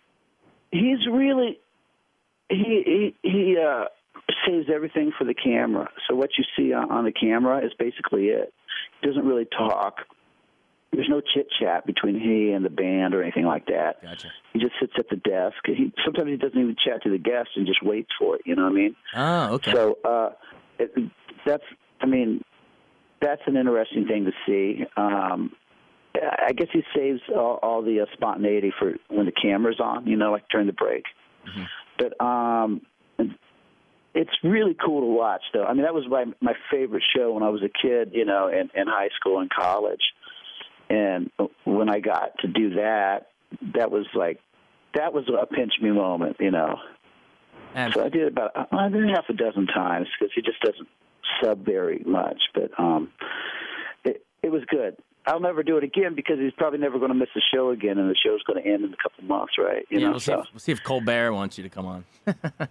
he's 0.70 1.06
really 1.10 1.58
he 2.48 3.14
he 3.22 3.28
he 3.28 3.56
uh, 3.58 3.84
saves 4.46 4.68
everything 4.72 5.12
for 5.16 5.24
the 5.24 5.34
camera. 5.34 5.88
So 6.08 6.14
what 6.14 6.30
you 6.36 6.44
see 6.56 6.72
on, 6.72 6.90
on 6.90 7.04
the 7.04 7.12
camera 7.12 7.64
is 7.64 7.72
basically 7.78 8.26
it. 8.26 8.52
He 9.00 9.06
doesn't 9.06 9.24
really 9.24 9.46
talk 9.46 10.00
there's 10.92 11.08
no 11.08 11.20
chit 11.20 11.48
chat 11.58 11.86
between 11.86 12.20
he 12.20 12.52
and 12.52 12.64
the 12.64 12.70
band 12.70 13.14
or 13.14 13.22
anything 13.22 13.46
like 13.46 13.66
that. 13.66 14.02
Gotcha. 14.02 14.28
He 14.52 14.58
just 14.58 14.74
sits 14.78 14.92
at 14.98 15.08
the 15.08 15.16
desk. 15.16 15.56
He 15.64 15.92
sometimes 16.04 16.28
he 16.28 16.36
doesn't 16.36 16.58
even 16.58 16.76
chat 16.84 17.02
to 17.04 17.10
the 17.10 17.18
guests 17.18 17.52
and 17.56 17.66
just 17.66 17.82
waits 17.82 18.10
for 18.18 18.36
it. 18.36 18.42
You 18.44 18.56
know 18.56 18.64
what 18.64 18.72
I 18.72 18.74
mean? 18.74 18.96
Oh, 19.14 19.54
okay. 19.54 19.72
So 19.72 19.98
uh, 20.04 20.30
it, 20.78 20.92
that's 21.46 21.64
I 22.00 22.06
mean 22.06 22.44
that's 23.20 23.40
an 23.46 23.56
interesting 23.56 24.06
thing 24.06 24.26
to 24.26 24.32
see. 24.46 24.84
Um, 24.96 25.52
I 26.14 26.52
guess 26.52 26.68
he 26.72 26.82
saves 26.94 27.20
all, 27.34 27.58
all 27.62 27.82
the 27.82 28.00
uh, 28.00 28.06
spontaneity 28.12 28.72
for 28.78 28.94
when 29.08 29.24
the 29.24 29.32
camera's 29.32 29.80
on. 29.80 30.06
You 30.06 30.16
know, 30.16 30.30
like 30.30 30.44
during 30.50 30.66
the 30.66 30.74
break. 30.74 31.04
Mm-hmm. 31.48 31.62
But 31.98 32.24
um, 32.24 32.82
it's 34.14 34.30
really 34.44 34.76
cool 34.84 35.00
to 35.00 35.06
watch, 35.06 35.42
though. 35.54 35.64
I 35.64 35.72
mean, 35.72 35.84
that 35.84 35.94
was 35.94 36.04
my 36.08 36.26
my 36.42 36.52
favorite 36.70 37.02
show 37.16 37.32
when 37.32 37.42
I 37.42 37.48
was 37.48 37.62
a 37.62 37.70
kid. 37.70 38.10
You 38.12 38.26
know, 38.26 38.48
in, 38.48 38.68
in 38.78 38.86
high 38.88 39.08
school 39.18 39.40
and 39.40 39.48
college 39.48 40.02
and 40.92 41.30
when 41.64 41.88
I 41.88 42.00
got 42.00 42.38
to 42.40 42.48
do 42.48 42.74
that, 42.74 43.28
that 43.74 43.90
was 43.90 44.06
like 44.14 44.40
that 44.94 45.14
was 45.14 45.24
a 45.28 45.46
pinch 45.46 45.72
me 45.80 45.90
moment, 45.90 46.36
you 46.38 46.50
know. 46.50 46.76
And 47.74 47.94
so 47.94 48.04
I 48.04 48.10
did 48.10 48.28
about 48.28 48.50
I 48.72 48.88
did 48.90 49.08
half 49.08 49.24
a 49.30 49.32
dozen 49.32 49.66
times 49.66 50.06
because 50.18 50.32
he 50.34 50.42
just 50.42 50.60
doesn't 50.60 50.88
sub 51.42 51.64
very 51.64 52.02
much, 52.04 52.42
but 52.54 52.70
um, 52.78 53.10
it 54.04 54.24
it 54.42 54.50
was 54.50 54.62
good. 54.68 54.96
I'll 55.24 55.40
never 55.40 55.62
do 55.62 55.76
it 55.76 55.84
again 55.84 56.14
because 56.14 56.38
he's 56.38 56.52
probably 56.58 56.80
never 56.80 56.98
going 56.98 57.12
to 57.12 57.14
miss 57.14 57.28
a 57.36 57.40
show 57.54 57.70
again, 57.70 57.96
and 57.96 58.10
the 58.10 58.16
show's 58.16 58.42
going 58.42 58.62
to 58.62 58.68
end 58.68 58.84
in 58.84 58.92
a 58.92 58.96
couple 58.96 59.24
months, 59.24 59.54
right? 59.56 59.86
You 59.88 60.00
yeah, 60.00 60.06
know, 60.06 60.10
we'll, 60.10 60.20
so. 60.20 60.32
see 60.32 60.38
if, 60.40 60.46
we'll 60.52 60.60
see 60.60 60.72
if 60.72 60.82
Colbert 60.82 61.32
wants 61.32 61.56
you 61.56 61.62
to 61.62 61.70
come 61.70 61.86
on. 61.86 62.04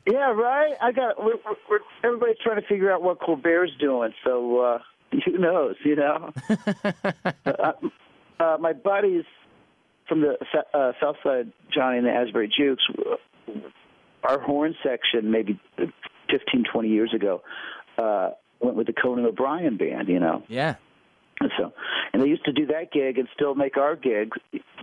yeah, 0.06 0.32
right. 0.32 0.74
I 0.82 0.92
got. 0.92 1.24
We're, 1.24 1.38
we're, 1.70 1.80
everybody's 2.04 2.38
trying 2.44 2.62
to 2.62 2.68
figure 2.68 2.92
out 2.92 3.01
what 3.01 3.20
Colbert's 3.22 3.72
doing, 3.80 4.13
so 4.24 4.60
uh, 4.60 4.80
who 5.25 5.38
knows? 5.38 5.75
You 5.84 5.96
know. 5.96 6.34
uh, 7.46 7.72
uh, 8.41 8.57
my 8.60 8.74
buddies 8.74 9.24
from 10.07 10.21
the 10.21 10.38
uh, 10.74 10.91
South 11.01 11.15
Side 11.24 11.51
Johnny 11.74 11.98
and 11.98 12.05
the 12.05 12.12
Asbury 12.12 12.51
Jukes, 12.55 12.83
our 14.24 14.39
horn 14.39 14.75
section 14.83 15.31
maybe 15.31 15.60
15, 16.29 16.65
20 16.71 16.89
years 16.89 17.13
ago 17.13 17.41
uh, 17.98 18.31
went 18.60 18.75
with 18.75 18.88
the 18.88 18.93
Conan 18.93 19.25
O'Brien 19.25 19.77
band. 19.77 20.10
You 20.10 20.19
know. 20.19 20.43
Yeah. 20.48 20.75
And 21.41 21.51
so, 21.57 21.74
and 22.13 22.21
they 22.21 22.27
used 22.27 22.45
to 22.45 22.53
do 22.53 22.65
that 22.67 22.91
gig 22.91 23.17
and 23.17 23.27
still 23.33 23.55
make 23.55 23.77
our 23.77 23.95
gigs, 23.95 24.38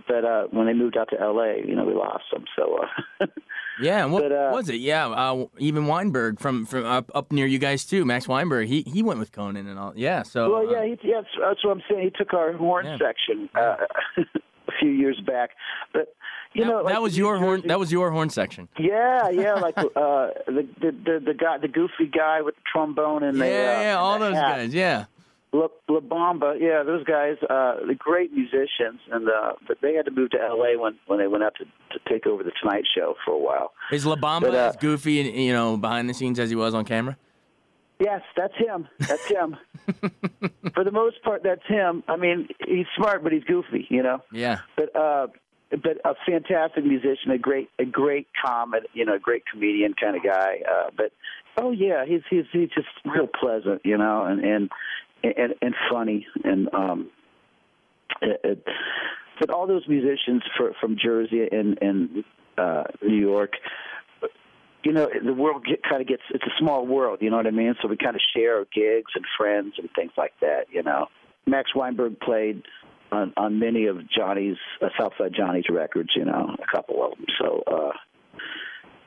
but 0.07 0.25
uh, 0.25 0.43
when 0.51 0.67
they 0.67 0.73
moved 0.73 0.97
out 0.97 1.09
to 1.11 1.19
L.A., 1.19 1.65
you 1.65 1.75
know, 1.75 1.85
we 1.85 1.93
lost 1.93 2.25
them. 2.31 2.45
So. 2.55 2.79
Uh, 3.21 3.25
yeah, 3.81 4.05
what 4.05 4.23
but, 4.23 4.31
uh, 4.31 4.49
was 4.51 4.69
it? 4.69 4.79
Yeah, 4.79 5.07
uh, 5.07 5.45
even 5.57 5.87
Weinberg 5.87 6.39
from 6.39 6.65
from 6.65 6.85
up, 6.85 7.09
up 7.15 7.31
near 7.31 7.45
you 7.45 7.59
guys 7.59 7.85
too. 7.85 8.05
Max 8.05 8.27
Weinberg, 8.27 8.67
he 8.67 8.81
he 8.81 9.01
went 9.01 9.19
with 9.19 9.31
Conan 9.31 9.67
and 9.67 9.79
all. 9.79 9.93
Yeah, 9.95 10.23
so. 10.23 10.51
Well, 10.51 10.71
yeah, 10.71 10.79
uh, 10.79 10.83
he, 10.83 10.97
yeah, 11.03 11.21
that's 11.39 11.63
what 11.63 11.71
I'm 11.71 11.83
saying. 11.89 12.03
He 12.03 12.09
took 12.09 12.33
our 12.33 12.53
horn 12.53 12.85
yeah. 12.85 12.97
section 12.97 13.49
uh, 13.55 13.75
a 14.17 14.71
few 14.79 14.91
years 14.91 15.19
back, 15.25 15.51
but 15.93 16.13
you 16.53 16.63
that, 16.63 16.69
know, 16.69 16.81
like 16.81 16.93
that 16.93 17.01
was 17.01 17.17
your 17.17 17.37
horn. 17.37 17.63
That 17.65 17.79
was 17.79 17.91
your 17.91 18.11
horn 18.11 18.29
section. 18.29 18.67
Yeah, 18.77 19.29
yeah, 19.29 19.53
like 19.53 19.77
uh, 19.77 19.83
the, 19.95 20.67
the 20.81 20.91
the 20.91 21.21
the 21.27 21.33
guy, 21.33 21.57
the 21.59 21.67
goofy 21.67 22.07
guy 22.11 22.41
with 22.41 22.55
the 22.55 22.61
trombone 22.71 23.23
and 23.23 23.37
yeah, 23.37 23.43
the 23.43 23.49
yeah, 23.49 23.81
yeah, 23.81 23.95
all 23.97 24.19
those 24.19 24.35
hat. 24.35 24.57
guys, 24.57 24.73
yeah. 24.73 25.05
La, 25.51 25.67
La 25.87 25.99
Bamba, 25.99 26.59
yeah, 26.59 26.83
those 26.83 27.03
guys, 27.03 27.35
uh, 27.49 27.85
the 27.85 27.95
great 27.97 28.31
musicians, 28.31 28.99
and 29.11 29.27
uh, 29.27 29.53
but 29.67 29.77
they 29.81 29.95
had 29.95 30.05
to 30.05 30.11
move 30.11 30.29
to 30.31 30.37
L.A. 30.39 30.77
when 30.77 30.99
when 31.07 31.17
they 31.17 31.27
went 31.27 31.43
out 31.43 31.53
to, 31.55 31.65
to 31.65 32.09
take 32.09 32.27
over 32.27 32.43
the 32.43 32.51
Tonight 32.61 32.83
Show 32.95 33.15
for 33.25 33.33
a 33.33 33.39
while. 33.39 33.71
Is 33.91 34.05
La 34.05 34.15
Bamba 34.15 34.41
but, 34.41 34.55
uh, 34.55 34.69
as 34.69 34.75
goofy, 34.75 35.21
and 35.21 35.35
you 35.35 35.53
know, 35.53 35.75
behind 35.75 36.07
the 36.07 36.13
scenes 36.13 36.39
as 36.39 36.49
he 36.49 36.55
was 36.55 36.73
on 36.73 36.85
camera? 36.85 37.17
Yes, 37.99 38.21
that's 38.37 38.55
him. 38.55 38.87
That's 38.99 39.25
him. 39.29 39.57
for 40.73 40.83
the 40.83 40.91
most 40.91 41.21
part, 41.23 41.43
that's 41.43 41.65
him. 41.67 42.03
I 42.07 42.15
mean, 42.15 42.47
he's 42.65 42.85
smart, 42.95 43.23
but 43.23 43.33
he's 43.33 43.43
goofy, 43.43 43.87
you 43.89 44.03
know. 44.03 44.21
Yeah. 44.31 44.59
But 44.77 44.95
uh, 44.95 45.27
but 45.71 45.97
a 46.05 46.15
fantastic 46.25 46.83
musician, 46.85 47.31
a 47.31 47.37
great 47.37 47.69
a 47.77 47.85
great 47.85 48.27
comic, 48.43 48.83
you 48.93 49.05
know, 49.05 49.15
a 49.15 49.19
great 49.19 49.43
comedian 49.51 49.93
kind 49.93 50.15
of 50.15 50.23
guy. 50.23 50.61
Uh, 50.69 50.89
but 50.95 51.11
oh 51.57 51.71
yeah, 51.71 52.05
he's 52.05 52.21
he's 52.29 52.45
he's 52.51 52.69
just 52.69 52.87
real 53.05 53.27
pleasant, 53.27 53.81
you 53.83 53.97
know, 53.97 54.25
and 54.25 54.43
and 54.43 54.69
and, 55.23 55.53
and 55.61 55.75
funny 55.91 56.25
and 56.43 56.73
um 56.73 57.09
it, 58.21 58.41
it, 58.43 58.63
but 59.39 59.49
all 59.49 59.67
those 59.67 59.87
musicians 59.87 60.43
for, 60.57 60.73
from 60.81 60.97
Jersey 61.01 61.47
and 61.51 61.77
and 61.81 62.23
uh 62.57 62.83
New 63.01 63.15
York 63.15 63.53
you 64.83 64.93
know 64.93 65.09
the 65.23 65.33
world 65.33 65.65
get, 65.65 65.83
kind 65.83 66.01
of 66.01 66.07
gets 66.07 66.21
it's 66.33 66.43
a 66.43 66.59
small 66.59 66.85
world 66.85 67.19
you 67.21 67.29
know 67.29 67.37
what 67.37 67.47
i 67.47 67.51
mean 67.51 67.75
so 67.81 67.87
we 67.87 67.97
kind 67.97 68.15
of 68.15 68.21
share 68.33 68.63
gigs 68.73 69.11
and 69.13 69.25
friends 69.37 69.73
and 69.77 69.89
things 69.93 70.11
like 70.17 70.31
that 70.39 70.67
you 70.71 70.81
know 70.81 71.07
max 71.45 71.75
weinberg 71.75 72.17
played 72.21 72.63
on 73.11 73.33
on 73.35 73.59
many 73.59 73.87
of 73.87 73.97
johnny's 74.09 74.55
uh, 74.81 74.87
southside 74.97 75.33
johnny's 75.35 75.65
records 75.69 76.09
you 76.15 76.23
know 76.23 76.55
a 76.63 76.75
couple 76.75 77.03
of 77.03 77.11
them 77.17 77.25
so 77.41 77.61
uh 77.67 77.91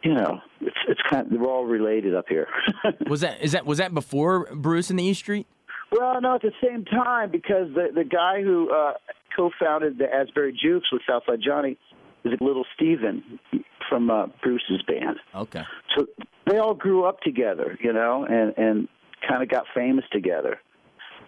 you 0.03 0.15
know, 0.15 0.41
it's 0.61 0.77
it's 0.89 1.01
kind 1.09 1.27
of 1.27 1.33
they're 1.33 1.49
all 1.49 1.65
related 1.65 2.15
up 2.15 2.27
here. 2.29 2.49
was 3.07 3.21
that 3.21 3.41
is 3.41 3.53
that 3.53 3.65
was 3.65 3.79
that 3.79 3.95
before 3.95 4.53
Bruce 4.55 4.91
and 4.91 4.99
the 4.99 5.05
E 5.05 5.15
Street? 5.15 5.47
Well, 5.93 6.21
no, 6.23 6.35
at 6.37 6.43
the 6.43 6.53
same 6.63 6.85
time 6.85 7.31
because 7.31 7.69
the 7.75 7.89
the 7.95 8.05
guy 8.05 8.43
who 8.43 8.71
uh, 8.71 8.95
co-founded 9.37 9.99
the 9.99 10.13
Asbury 10.13 10.59
Jukes 10.61 10.91
with 10.91 11.03
Southside 11.09 11.41
Johnny 11.45 11.77
is 12.25 12.33
Little 12.41 12.65
Steven 12.75 13.39
from 13.89 14.11
uh, 14.11 14.27
Bruce's 14.43 14.83
band. 14.87 15.19
Okay. 15.35 15.63
So 15.97 16.07
they 16.51 16.59
all 16.59 16.75
grew 16.75 17.05
up 17.05 17.21
together, 17.21 17.79
you 17.83 17.93
know, 17.93 18.25
and 18.25 18.55
and 18.57 18.89
kind 19.29 19.43
of 19.43 19.51
got 19.51 19.65
famous 19.75 20.05
together, 20.11 20.59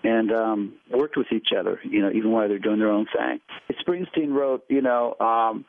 and 0.03 0.33
um, 0.33 0.73
worked 0.91 1.19
with 1.19 1.27
each 1.31 1.49
other, 1.59 1.79
you 1.85 2.01
know, 2.01 2.11
even 2.11 2.31
while 2.31 2.49
they're 2.49 2.59
doing 2.59 2.79
their 2.79 2.91
own 2.91 3.07
thing. 3.15 3.41
Springsteen 3.87 4.33
wrote, 4.33 4.65
you 4.69 4.81
know, 4.81 5.15
um, 5.21 5.67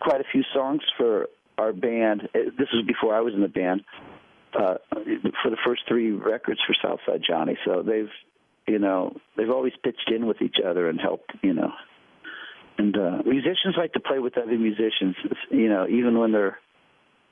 quite 0.00 0.20
a 0.20 0.24
few 0.32 0.42
songs 0.52 0.80
for 0.96 1.28
our 1.56 1.72
band. 1.72 2.28
This 2.34 2.68
was 2.72 2.84
before 2.84 3.14
I 3.14 3.20
was 3.20 3.32
in 3.32 3.42
the 3.42 3.48
band 3.48 3.82
uh, 4.58 4.74
for 5.42 5.50
the 5.50 5.56
first 5.64 5.82
three 5.88 6.12
records 6.12 6.60
for 6.66 6.74
Southside 6.82 7.22
Johnny. 7.26 7.56
So 7.64 7.82
they've, 7.82 8.10
you 8.66 8.78
know, 8.78 9.16
they've 9.36 9.50
always 9.50 9.72
pitched 9.82 10.10
in 10.14 10.26
with 10.26 10.40
each 10.42 10.56
other 10.64 10.88
and 10.88 11.00
helped, 11.00 11.32
you 11.42 11.52
know. 11.52 11.72
And 12.78 12.96
uh, 12.96 13.22
musicians 13.24 13.76
like 13.76 13.92
to 13.92 14.00
play 14.00 14.18
with 14.18 14.36
other 14.36 14.58
musicians, 14.58 15.16
you 15.50 15.68
know, 15.68 15.86
even 15.88 16.18
when 16.18 16.32
they're 16.32 16.58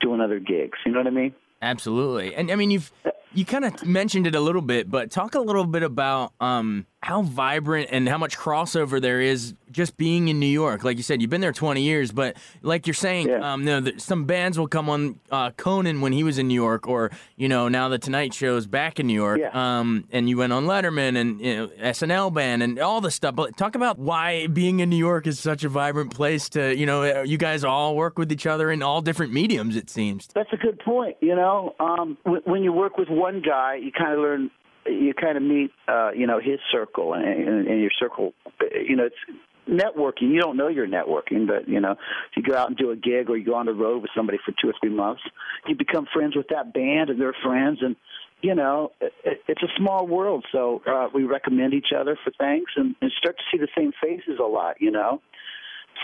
doing 0.00 0.20
other 0.20 0.38
gigs. 0.38 0.78
You 0.86 0.92
know 0.92 0.98
what 0.98 1.06
I 1.06 1.10
mean? 1.10 1.34
Absolutely. 1.60 2.34
And 2.34 2.50
I 2.50 2.56
mean, 2.56 2.70
you've 2.70 2.92
you 3.34 3.44
kind 3.44 3.64
of 3.64 3.84
mentioned 3.84 4.26
it 4.26 4.34
a 4.34 4.40
little 4.40 4.62
bit, 4.62 4.90
but 4.90 5.10
talk 5.10 5.34
a 5.34 5.40
little 5.40 5.64
bit 5.64 5.82
about 5.82 6.32
um, 6.40 6.86
how 7.02 7.22
vibrant 7.22 7.88
and 7.90 8.08
how 8.08 8.18
much 8.18 8.36
crossover 8.36 9.00
there 9.00 9.20
is 9.20 9.54
just 9.72 9.96
being 9.96 10.28
in 10.28 10.38
New 10.38 10.46
York. 10.46 10.84
Like 10.84 10.96
you 10.96 11.02
said, 11.02 11.20
you've 11.20 11.30
been 11.30 11.40
there 11.40 11.52
20 11.52 11.82
years, 11.82 12.12
but 12.12 12.36
like 12.62 12.86
you're 12.86 12.94
saying, 12.94 13.28
yeah. 13.28 13.52
um, 13.52 13.66
you 13.66 13.80
know, 13.80 13.92
some 13.96 14.24
bands 14.24 14.58
will 14.58 14.68
come 14.68 14.88
on 14.88 15.18
uh, 15.30 15.50
Conan 15.52 16.00
when 16.00 16.12
he 16.12 16.22
was 16.22 16.38
in 16.38 16.48
New 16.48 16.54
York, 16.54 16.86
or 16.86 17.10
you 17.36 17.48
know, 17.48 17.68
now 17.68 17.88
the 17.88 17.98
Tonight 17.98 18.34
Show's 18.34 18.66
back 18.66 19.00
in 19.00 19.06
New 19.06 19.14
York, 19.14 19.40
yeah. 19.40 19.50
um, 19.52 20.04
and 20.12 20.28
you 20.28 20.36
went 20.36 20.52
on 20.52 20.66
Letterman 20.66 21.16
and 21.16 21.40
you 21.40 21.56
know, 21.56 21.66
SNL 21.68 22.32
band 22.32 22.62
and 22.62 22.78
all 22.78 23.00
the 23.00 23.10
stuff. 23.10 23.34
But 23.34 23.56
talk 23.56 23.74
about 23.74 23.98
why 23.98 24.46
being 24.46 24.80
in 24.80 24.90
New 24.90 24.96
York 24.96 25.26
is 25.26 25.38
such 25.38 25.64
a 25.64 25.68
vibrant 25.68 26.14
place 26.14 26.48
to, 26.50 26.76
you 26.76 26.86
know, 26.86 27.22
you 27.22 27.38
guys 27.38 27.64
all 27.64 27.96
work 27.96 28.18
with 28.18 28.30
each 28.30 28.46
other 28.46 28.70
in 28.70 28.82
all 28.82 29.00
different 29.00 29.32
mediums. 29.32 29.76
It 29.76 29.90
seems. 29.90 30.28
That's 30.34 30.52
a 30.52 30.56
good 30.56 30.78
point. 30.80 31.16
You 31.20 31.34
know, 31.34 31.74
um, 31.80 32.18
when 32.44 32.62
you 32.62 32.72
work 32.72 32.98
with 32.98 33.08
one 33.08 33.42
guy, 33.42 33.76
you 33.76 33.92
kind 33.92 34.12
of 34.12 34.20
learn 34.20 34.50
you 34.86 35.14
kind 35.14 35.36
of 35.36 35.42
meet, 35.42 35.70
uh, 35.88 36.10
you 36.12 36.26
know, 36.26 36.40
his 36.40 36.58
circle 36.70 37.14
and, 37.14 37.24
and, 37.24 37.66
and 37.68 37.80
your 37.80 37.90
circle. 37.98 38.34
You 38.72 38.96
know, 38.96 39.04
it's 39.04 39.38
networking. 39.72 40.32
You 40.32 40.40
don't 40.40 40.56
know 40.56 40.68
you're 40.68 40.86
networking, 40.86 41.46
but 41.46 41.68
you 41.68 41.80
know, 41.80 41.92
if 41.92 42.36
you 42.36 42.42
go 42.42 42.56
out 42.56 42.68
and 42.68 42.76
do 42.76 42.90
a 42.90 42.96
gig 42.96 43.28
or 43.28 43.36
you 43.36 43.44
go 43.44 43.54
on 43.54 43.66
the 43.66 43.72
road 43.72 44.02
with 44.02 44.10
somebody 44.14 44.38
for 44.44 44.52
two 44.60 44.68
or 44.68 44.74
three 44.80 44.94
months, 44.94 45.22
you 45.66 45.74
become 45.74 46.06
friends 46.12 46.36
with 46.36 46.48
that 46.48 46.72
band 46.72 47.10
and 47.10 47.20
their 47.20 47.34
friends, 47.42 47.78
and 47.80 47.96
you 48.42 48.54
know, 48.54 48.92
it, 49.00 49.12
it's 49.48 49.62
a 49.62 49.72
small 49.76 50.06
world. 50.06 50.44
So 50.52 50.82
uh, 50.86 51.08
we 51.14 51.24
recommend 51.24 51.74
each 51.74 51.92
other 51.96 52.18
for 52.22 52.32
things 52.32 52.66
and, 52.76 52.94
and 53.00 53.10
start 53.18 53.36
to 53.38 53.44
see 53.50 53.58
the 53.58 53.68
same 53.76 53.92
faces 54.02 54.38
a 54.40 54.46
lot. 54.46 54.76
You 54.80 54.90
know, 54.90 55.20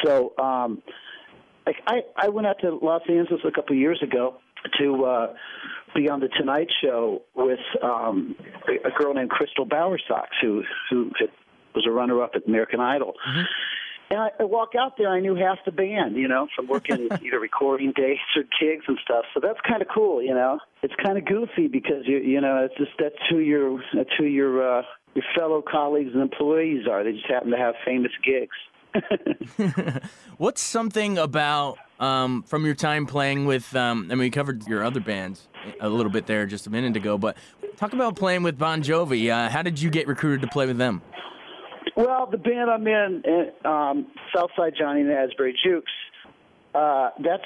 so 0.05 0.33
um, 0.39 0.83
like 1.67 1.77
I 1.87 2.01
I 2.17 2.29
went 2.29 2.47
out 2.47 2.61
to 2.61 2.75
Los 2.75 3.03
Angeles 3.09 3.43
a 3.47 3.51
couple 3.51 3.77
of 3.77 3.81
years 3.81 4.03
ago 4.03 4.39
to 4.79 5.05
uh, 5.05 5.35
be 5.95 6.09
on 6.09 6.21
the 6.21 6.29
Tonight 6.29 6.69
Show 6.83 7.23
with 7.35 7.61
um, 7.83 8.35
a 8.69 8.91
girl 8.91 9.15
named 9.15 9.31
Crystal 9.31 9.67
Bowersox, 9.67 10.27
who 10.41 10.63
who 10.91 11.11
had, 11.19 11.29
was 11.75 11.87
a 11.87 11.91
runner-up 11.91 12.33
at 12.35 12.47
American 12.47 12.81
Idol. 12.81 13.15
Mm-hmm. 13.29 13.43
And 14.11 14.21
I, 14.21 14.31
I 14.41 14.45
walk 14.45 14.71
out 14.79 14.97
there, 14.97 15.11
I 15.11 15.21
knew 15.21 15.35
half 15.35 15.59
the 15.67 15.73
band, 15.73 16.17
you 16.17 16.29
know, 16.29 16.49
from 16.57 16.67
working 16.67 17.09
either 17.23 17.39
recording 17.39 17.93
dates 17.95 18.21
or 18.37 18.43
gigs 18.59 18.85
and 18.89 18.99
stuff. 19.05 19.27
So 19.35 19.41
that's 19.43 19.59
kind 19.69 19.83
of 19.83 19.89
cool, 19.95 20.23
you 20.23 20.35
know. 20.35 20.59
It's 20.83 20.95
kind 21.05 21.19
of 21.19 21.27
goofy 21.27 21.69
because 21.69 22.07
you 22.07 22.19
you 22.19 22.41
know 22.41 22.65
it's 22.65 22.77
just 22.79 22.93
that's 22.99 23.17
who 23.29 23.39
your 23.39 23.83
that's 23.95 24.11
who 24.17 24.25
your 24.25 24.79
uh, 24.79 24.83
your 25.15 25.25
fellow 25.37 25.63
colleagues 25.63 26.11
and 26.15 26.23
employees 26.23 26.87
are. 26.91 27.05
They 27.05 27.13
just 27.13 27.27
happen 27.27 27.51
to 27.51 27.59
have 27.59 27.75
famous 27.85 28.13
gigs. 28.25 28.57
What's 30.39 30.63
something 30.63 31.19
about 31.19 31.79
um, 32.01 32.45
from 32.45 32.65
your 32.65 32.75
time 32.75 33.05
playing 33.05 33.45
with? 33.45 33.75
Um, 33.77 34.07
I 34.07 34.15
mean, 34.15 34.21
we 34.21 34.31
covered 34.31 34.67
your 34.67 34.85
other 34.85 35.01
bands 35.01 35.49
a 35.81 35.89
little 35.89 36.13
bit 36.13 36.27
there 36.27 36.47
just 36.47 36.67
a 36.67 36.71
minute 36.71 36.97
ago, 36.97 37.19
but 37.19 37.37
talk 37.77 37.93
about 37.93 38.17
playing 38.17 38.43
with 38.43 38.57
Bon 38.57 38.83
Jovi. 38.83 39.31
Uh, 39.31 39.51
how 39.51 39.63
did 39.63 39.81
you 39.81 39.91
get 39.91 40.07
recruited 40.07 40.41
to 40.43 40.49
play 40.49 40.67
with 40.67 40.79
them? 40.79 41.03
Well, 41.99 42.29
the 42.31 42.39
band 42.39 42.71
I'm 42.71 42.87
in, 42.87 43.25
um, 43.65 44.07
Southside 44.33 44.75
Johnny 44.79 45.01
and 45.01 45.11
the 45.11 45.17
Asbury 45.17 45.53
Jukes. 45.65 45.91
Uh, 46.73 47.11
that's 47.19 47.43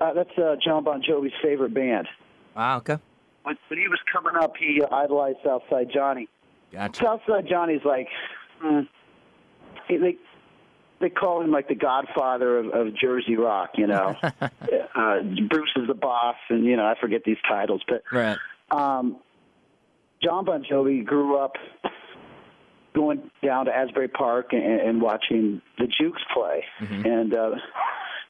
uh, 0.00 0.14
that's 0.14 0.30
uh, 0.38 0.56
John 0.64 0.84
Bon 0.84 1.02
Jovi's 1.02 1.34
favorite 1.42 1.74
band. 1.74 2.08
Wow. 2.56 2.78
Okay. 2.78 2.96
When, 3.42 3.58
when 3.68 3.78
he 3.78 3.86
was 3.88 3.98
coming 4.10 4.42
up, 4.42 4.54
he 4.58 4.80
idolized 4.90 5.36
Southside 5.44 5.90
Johnny. 5.92 6.30
Gotcha. 6.72 7.02
Southside 7.04 7.46
Johnny's 7.46 7.82
like, 7.84 8.08
mm, 8.64 8.88
he, 9.86 9.98
they 9.98 10.16
they 11.02 11.10
call 11.10 11.42
him 11.42 11.50
like 11.50 11.68
the 11.68 11.74
Godfather 11.74 12.60
of, 12.60 12.68
of 12.68 12.96
Jersey 12.96 13.36
rock. 13.36 13.72
You 13.74 13.88
know, 13.88 14.16
uh, 14.40 15.20
Bruce 15.50 15.72
is 15.76 15.88
the 15.88 15.98
boss, 16.00 16.36
and 16.48 16.64
you 16.64 16.78
know 16.78 16.86
I 16.86 16.94
forget 16.98 17.20
these 17.26 17.36
titles, 17.46 17.82
but 17.86 18.02
right. 18.10 18.38
um, 18.70 19.18
John 20.22 20.46
Bon 20.46 20.64
Jovi 20.64 21.04
grew 21.04 21.36
up 21.36 21.56
going 22.94 23.30
down 23.42 23.66
to 23.66 23.76
Asbury 23.76 24.08
Park 24.08 24.52
and, 24.52 24.62
and 24.62 25.02
watching 25.02 25.60
the 25.78 25.86
Jukes 25.86 26.22
play, 26.32 26.64
mm-hmm. 26.80 27.06
and 27.06 27.34
uh, 27.34 27.50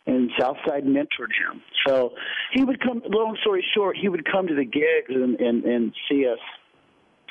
and 0.06 0.30
Southside 0.38 0.84
mentored 0.84 1.32
him. 1.32 1.62
So 1.86 2.12
he 2.52 2.64
would 2.64 2.80
come. 2.80 3.02
Long 3.08 3.36
story 3.40 3.64
short, 3.74 3.96
he 3.96 4.08
would 4.08 4.24
come 4.30 4.46
to 4.46 4.54
the 4.54 4.64
gigs 4.64 5.08
and 5.08 5.40
and, 5.40 5.64
and 5.64 5.92
see 6.08 6.26
us 6.26 6.38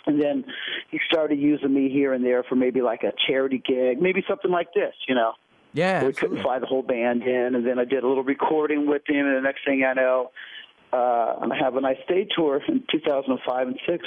and 0.06 0.22
then 0.22 0.44
he 0.92 1.00
started 1.10 1.40
using 1.40 1.74
me 1.74 1.90
here 1.90 2.14
and 2.14 2.24
there 2.24 2.44
for 2.44 2.56
maybe 2.56 2.82
like 2.82 3.04
a 3.04 3.14
charity 3.28 3.62
gig, 3.66 4.02
maybe 4.02 4.24
something 4.28 4.52
like 4.52 4.74
this, 4.74 4.94
you 5.08 5.16
know. 5.16 5.34
Yeah. 5.74 6.06
We 6.06 6.14
couldn't 6.14 6.42
fly 6.42 6.60
the 6.60 6.66
whole 6.66 6.84
band 6.84 7.24
in, 7.24 7.56
and 7.56 7.66
then 7.66 7.80
I 7.80 7.86
did 7.86 8.04
a 8.04 8.08
little 8.08 8.24
recording 8.24 8.88
with 8.88 9.02
him, 9.08 9.26
and 9.26 9.38
the 9.38 9.42
next 9.42 9.66
thing 9.66 9.84
I 9.84 9.94
know, 9.94 10.32
uh, 10.92 11.36
I'm 11.42 11.50
having 11.50 11.80
a 11.80 11.82
nice 11.82 11.98
day 12.08 12.28
tour 12.36 12.62
in 12.68 12.84
2005 12.92 13.68
and 13.68 13.80
six. 13.88 14.06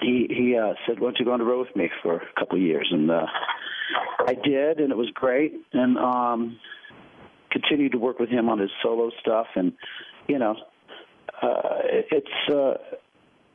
He 0.00 0.26
he 0.30 0.56
uh, 0.56 0.74
said, 0.86 0.98
"Why 0.98 1.08
don't 1.08 1.18
you 1.18 1.24
go 1.24 1.32
on 1.32 1.40
the 1.40 1.44
road 1.44 1.66
with 1.66 1.76
me 1.76 1.90
for 2.02 2.16
a 2.16 2.40
couple 2.40 2.56
of 2.56 2.62
years?" 2.62 2.88
And 2.90 3.10
uh, 3.10 3.26
I 4.26 4.34
did, 4.34 4.80
and 4.80 4.90
it 4.90 4.96
was 4.96 5.10
great. 5.14 5.52
And 5.72 5.98
um, 5.98 6.58
continued 7.50 7.92
to 7.92 7.98
work 7.98 8.18
with 8.18 8.30
him 8.30 8.48
on 8.48 8.58
his 8.58 8.70
solo 8.82 9.10
stuff, 9.20 9.46
and 9.56 9.72
you 10.28 10.38
know, 10.38 10.56
uh, 11.42 11.78
it's 12.10 12.52
uh, 12.52 12.74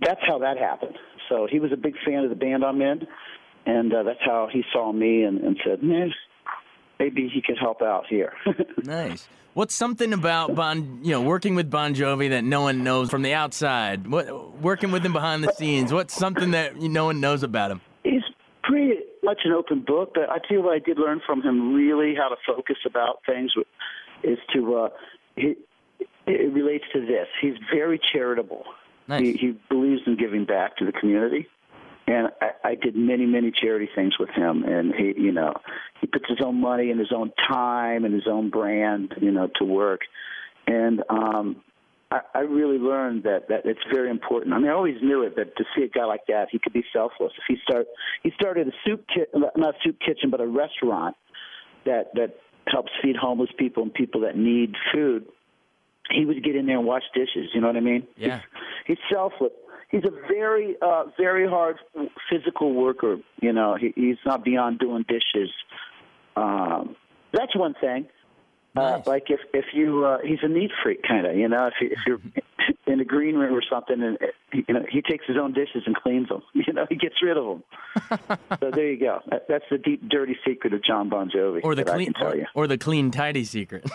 that's 0.02 0.22
how 0.28 0.40
that 0.40 0.58
happened. 0.58 0.98
So 1.30 1.48
he 1.50 1.60
was 1.60 1.72
a 1.72 1.78
big 1.78 1.96
fan 2.06 2.24
of 2.24 2.30
the 2.30 2.36
band 2.36 2.64
I'm 2.64 2.82
in, 2.82 3.08
and 3.66 3.94
uh, 3.94 4.04
that's 4.04 4.20
how 4.24 4.48
he 4.52 4.64
saw 4.72 4.92
me 4.92 5.24
and, 5.24 5.42
and 5.42 5.58
said, 5.66 5.82
"Man, 5.82 6.14
maybe 7.00 7.30
he 7.34 7.42
could 7.42 7.58
help 7.60 7.82
out 7.82 8.06
here." 8.08 8.34
nice. 8.84 9.28
What's 9.54 9.74
something 9.74 10.12
about 10.12 10.54
Bon, 10.54 11.00
you 11.02 11.12
know, 11.12 11.22
working 11.22 11.56
with 11.56 11.70
Bon 11.70 11.96
Jovi 11.96 12.32
that 12.32 12.44
no 12.44 12.60
one 12.60 12.84
knows 12.84 13.10
from 13.10 13.22
the 13.22 13.34
outside? 13.34 14.06
What 14.06 14.45
working 14.62 14.92
with 14.92 15.06
him 15.06 15.14
behind 15.14 15.44
the 15.44 15.52
scenes? 15.54 15.94
What's 15.94 16.14
something 16.14 16.52
that 16.52 16.76
no 16.78 17.06
one 17.06 17.20
knows 17.20 17.44
about 17.44 17.72
him? 17.72 17.82
He's 18.04 18.24
pretty 18.64 19.00
much 19.24 19.40
an 19.46 19.52
open 19.52 19.84
book, 19.86 20.12
but 20.14 20.30
I 20.30 20.38
tell 20.40 20.58
you 20.58 20.62
what 20.62 20.74
I 20.74 20.80
did 20.80 20.98
learn 20.98 21.22
from 21.26 21.42
him 21.42 21.74
really 21.74 22.16
how 22.16 22.30
to 22.30 22.36
focus 22.46 22.78
about 22.86 23.20
things 23.26 23.52
is 24.24 24.38
to 24.54 24.76
uh, 24.76 24.90
he, 25.36 25.56
it 26.26 26.54
relates 26.54 26.86
to 26.94 27.02
this. 27.02 27.28
He's 27.42 27.56
very 27.74 28.00
charitable. 28.14 28.64
Nice. 29.08 29.22
He, 29.22 29.34
he 29.34 29.60
believes 29.70 30.02
in 30.08 30.18
giving 30.18 30.46
back 30.46 30.78
to 30.78 30.86
the 30.86 30.92
community 30.92 31.48
and 32.08 32.30
I, 32.42 32.70
I 32.70 32.76
did 32.76 32.96
many 32.96 33.26
many 33.26 33.52
charity 33.52 33.90
things 33.94 34.18
with 34.20 34.30
him 34.30 34.64
and 34.64 34.94
he 34.94 35.14
you 35.18 35.32
know 35.32 35.54
he 36.02 36.08
puts 36.08 36.26
his 36.28 36.40
own 36.44 36.62
money 36.62 36.92
and 36.92 37.00
his 37.00 37.12
own 37.16 37.32
time 37.48 38.06
and 38.06 38.14
his 38.14 38.28
own 38.28 38.50
brand 38.50 39.14
you 39.22 39.32
know 39.32 39.50
to 39.56 39.66
work 39.66 40.02
and 40.68 41.04
um 41.10 41.58
I, 42.12 42.20
I 42.34 42.40
really 42.40 42.78
learned 42.78 43.24
that 43.24 43.48
that 43.50 43.66
it's 43.66 43.80
very 43.92 44.10
important. 44.10 44.54
I 44.54 44.60
mean, 44.60 44.70
I 44.70 44.74
always 44.74 45.02
knew 45.02 45.24
it 45.24 45.36
that 45.36 45.56
to 45.58 45.64
see 45.76 45.84
a 45.84 45.88
guy 45.88 46.06
like 46.06 46.28
that, 46.28 46.48
he 46.52 46.60
could 46.60 46.74
be 46.74 46.84
selfless. 46.94 47.32
If 47.38 47.44
he 47.48 47.58
start, 47.64 47.88
he 48.24 48.32
started 48.40 48.68
a 48.68 48.72
soup 48.86 49.06
kit, 49.14 49.30
not 49.34 49.76
a 49.76 49.78
soup 49.84 49.98
kitchen, 50.00 50.30
but 50.30 50.40
a 50.40 50.48
restaurant 50.48 51.16
that 51.86 52.14
that 52.16 52.38
helps 52.68 52.92
feed 53.02 53.16
homeless 53.16 53.50
people 53.58 53.84
and 53.84 53.94
people 53.94 54.22
that 54.22 54.38
need 54.38 54.76
food. 54.94 55.26
He 56.12 56.26
would 56.26 56.44
get 56.44 56.56
in 56.56 56.68
there 56.68 56.78
and 56.78 56.86
wash 56.86 57.04
dishes. 57.16 57.50
You 57.54 57.62
know 57.62 57.68
what 57.68 57.78
I 57.78 57.82
mean? 57.82 58.08
Yeah. 58.16 58.42
He's, 58.86 58.98
he's 58.98 58.98
selfless 59.12 59.52
he's 59.90 60.04
a 60.04 60.28
very 60.28 60.76
uh 60.82 61.04
very 61.18 61.48
hard 61.48 61.78
physical 62.30 62.74
worker 62.74 63.18
you 63.42 63.54
know 63.54 63.78
he 63.80 63.94
he's 63.96 64.18
not 64.26 64.44
beyond 64.44 64.80
doing 64.80 65.06
dishes 65.08 65.50
um 66.36 66.96
that's 67.32 67.56
one 67.56 67.76
thing 67.80 68.08
uh 68.76 69.02
like 69.06 69.26
if 69.30 69.40
if 69.54 69.66
you 69.74 70.06
uh 70.06 70.18
he's 70.24 70.40
a 70.44 70.48
neat 70.48 70.72
freak 70.84 71.02
kind 71.08 71.26
of 71.26 71.36
you 71.36 71.48
know 71.48 71.68
if 71.68 71.74
you, 71.82 71.90
if 71.92 72.00
you're 72.06 72.20
in 72.94 73.00
a 73.00 73.06
green 73.06 73.36
room 73.36 73.54
or 73.54 73.62
something 73.70 74.02
and 74.02 74.18
uh, 74.22 74.28
you 74.52 74.74
know 74.74 74.86
he 74.90 75.02
takes 75.02 75.26
his 75.28 75.38
own 75.38 75.54
dishes 75.54 75.84
and 75.86 75.96
cleans 75.96 76.28
them 76.30 76.42
you 76.54 76.74
know 76.74 76.86
he 76.90 76.96
gets 76.96 77.16
rid 77.22 77.38
of 77.38 77.46
them 77.46 78.38
so 78.60 78.72
there 78.72 78.92
you 78.92 79.00
go 79.00 79.20
that, 79.30 79.48
that's 79.48 79.66
the 79.72 79.78
deep 79.78 80.08
dirty 80.10 80.36
secret 80.46 80.74
of 80.74 80.84
John 80.84 81.10
Bon 81.10 81.30
Jovi 81.30 81.62
Or 81.64 81.76
the 81.76 81.86
clean, 81.86 82.14
or, 82.20 82.36
you 82.36 82.46
or 82.54 82.68
the 82.68 82.78
clean, 82.78 83.12
tidy 83.12 83.44
secret. 83.46 83.90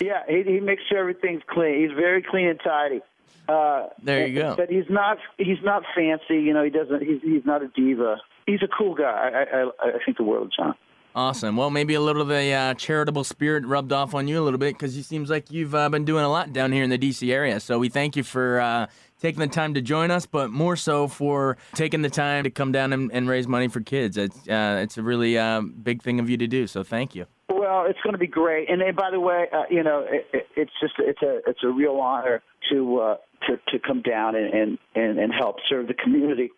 yeah 0.00 0.22
he 0.28 0.42
he 0.44 0.60
makes 0.60 0.82
sure 0.88 0.98
everything's 0.98 1.42
clean 1.48 1.80
he's 1.80 1.96
very 1.96 2.22
clean 2.22 2.48
and 2.48 2.60
tidy 2.62 3.00
uh, 3.48 3.86
There 4.02 4.26
you 4.26 4.34
go. 4.40 4.56
But 4.56 4.68
he's 4.68 4.90
not 4.90 5.16
he's 5.38 5.62
not 5.64 5.82
fancy. 5.96 6.34
You 6.42 6.52
know, 6.52 6.62
he 6.62 6.68
doesn't. 6.68 7.02
He's 7.02 7.22
he's 7.22 7.46
not 7.46 7.62
a 7.62 7.68
diva. 7.68 8.18
He's 8.46 8.60
a 8.62 8.68
cool 8.68 8.94
guy. 8.94 9.04
I 9.06 9.60
I, 9.62 9.70
I 9.80 9.98
think 10.04 10.18
the 10.18 10.22
world 10.22 10.48
of 10.48 10.52
John. 10.52 10.74
Awesome. 11.14 11.56
Well, 11.56 11.70
maybe 11.70 11.94
a 11.94 12.00
little 12.00 12.22
of 12.22 12.28
the 12.28 12.52
uh, 12.52 12.74
charitable 12.74 13.24
spirit 13.24 13.66
rubbed 13.66 13.92
off 13.92 14.14
on 14.14 14.28
you 14.28 14.40
a 14.40 14.44
little 14.44 14.58
bit 14.58 14.74
because 14.74 14.94
he 14.94 15.02
seems 15.02 15.30
like 15.30 15.50
you've 15.50 15.74
uh, 15.74 15.88
been 15.88 16.04
doing 16.04 16.24
a 16.24 16.28
lot 16.28 16.52
down 16.52 16.72
here 16.72 16.82
in 16.82 16.90
the 16.90 16.98
D.C. 16.98 17.32
area. 17.32 17.60
So 17.60 17.78
we 17.78 17.88
thank 17.88 18.16
you 18.16 18.22
for 18.22 18.60
uh, 18.60 18.86
taking 19.20 19.40
the 19.40 19.48
time 19.48 19.74
to 19.74 19.80
join 19.80 20.10
us, 20.10 20.26
but 20.26 20.50
more 20.50 20.76
so 20.76 21.08
for 21.08 21.56
taking 21.74 22.02
the 22.02 22.10
time 22.10 22.44
to 22.44 22.50
come 22.50 22.72
down 22.72 22.92
and, 22.92 23.10
and 23.12 23.28
raise 23.28 23.46
money 23.46 23.68
for 23.68 23.80
kids. 23.80 24.16
It's 24.16 24.48
uh, 24.48 24.80
it's 24.82 24.98
a 24.98 25.02
really 25.02 25.36
uh, 25.38 25.60
big 25.60 26.02
thing 26.02 26.20
of 26.20 26.30
you 26.30 26.36
to 26.36 26.46
do. 26.46 26.66
So 26.66 26.82
thank 26.82 27.14
you. 27.14 27.26
Well, 27.48 27.86
it's 27.86 28.00
going 28.02 28.14
to 28.14 28.18
be 28.18 28.26
great. 28.26 28.70
And 28.70 28.80
by 28.96 29.10
the 29.10 29.20
way, 29.20 29.46
uh, 29.52 29.64
you 29.70 29.82
know, 29.82 30.04
it, 30.08 30.26
it, 30.32 30.46
it's 30.56 30.72
just 30.80 30.94
it's 30.98 31.22
a 31.22 31.40
it's 31.46 31.62
a 31.62 31.68
real 31.68 31.96
honor 31.96 32.42
to 32.70 33.16
to 33.46 33.56
to 33.68 33.78
come 33.78 34.02
down 34.02 34.34
and 34.36 34.78
and, 34.94 35.18
and 35.18 35.32
help 35.32 35.56
serve 35.68 35.88
the 35.88 35.94
community 35.94 36.50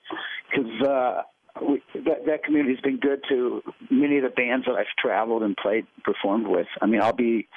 because. 0.51 1.25
We, 1.61 1.83
that 1.94 2.27
that 2.27 2.44
community 2.44 2.75
has 2.75 2.83
been 2.83 2.99
good 2.99 3.23
to 3.29 3.62
many 3.90 4.18
of 4.18 4.25
the 4.25 4.31
bands 4.31 4.66
that 4.66 4.75
I've 4.75 4.87
traveled 4.99 5.42
and 5.42 5.57
played 5.57 5.87
performed 6.05 6.46
with. 6.46 6.66
I 6.81 6.87
mean, 6.87 7.03
I'll 7.03 7.12
be 7.12 7.49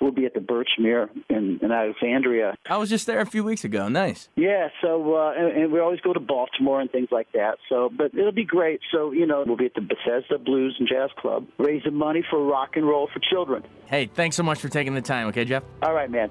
we'll 0.00 0.12
be 0.12 0.26
at 0.26 0.34
the 0.34 0.40
Birchmere 0.40 1.08
in, 1.28 1.58
in 1.60 1.72
Alexandria 1.72 2.54
I 2.68 2.76
was 2.76 2.90
just 2.90 3.06
there 3.06 3.20
a 3.20 3.26
few 3.26 3.42
weeks 3.42 3.64
ago. 3.64 3.88
Nice. 3.88 4.28
Yeah, 4.36 4.68
so 4.82 5.16
uh, 5.16 5.32
and, 5.36 5.62
and 5.62 5.72
we 5.72 5.80
always 5.80 6.00
go 6.00 6.12
to 6.12 6.20
Baltimore 6.20 6.80
and 6.80 6.90
things 6.90 7.08
like 7.10 7.30
that. 7.32 7.58
So, 7.68 7.90
but 7.96 8.14
it'll 8.14 8.32
be 8.32 8.44
great. 8.44 8.80
So, 8.92 9.12
you 9.12 9.26
know, 9.26 9.44
we'll 9.46 9.56
be 9.56 9.66
at 9.66 9.74
the 9.74 9.80
Bethesda 9.80 10.38
Blues 10.38 10.76
and 10.78 10.88
Jazz 10.88 11.10
Club, 11.18 11.46
raising 11.58 11.94
money 11.94 12.24
for 12.28 12.44
rock 12.44 12.76
and 12.76 12.86
roll 12.86 13.08
for 13.12 13.20
children. 13.20 13.64
Hey, 13.86 14.06
thanks 14.06 14.36
so 14.36 14.42
much 14.42 14.60
for 14.60 14.68
taking 14.68 14.94
the 14.94 15.00
time. 15.02 15.28
Okay, 15.28 15.44
Jeff. 15.44 15.62
All 15.82 15.94
right, 15.94 16.10
man. 16.10 16.30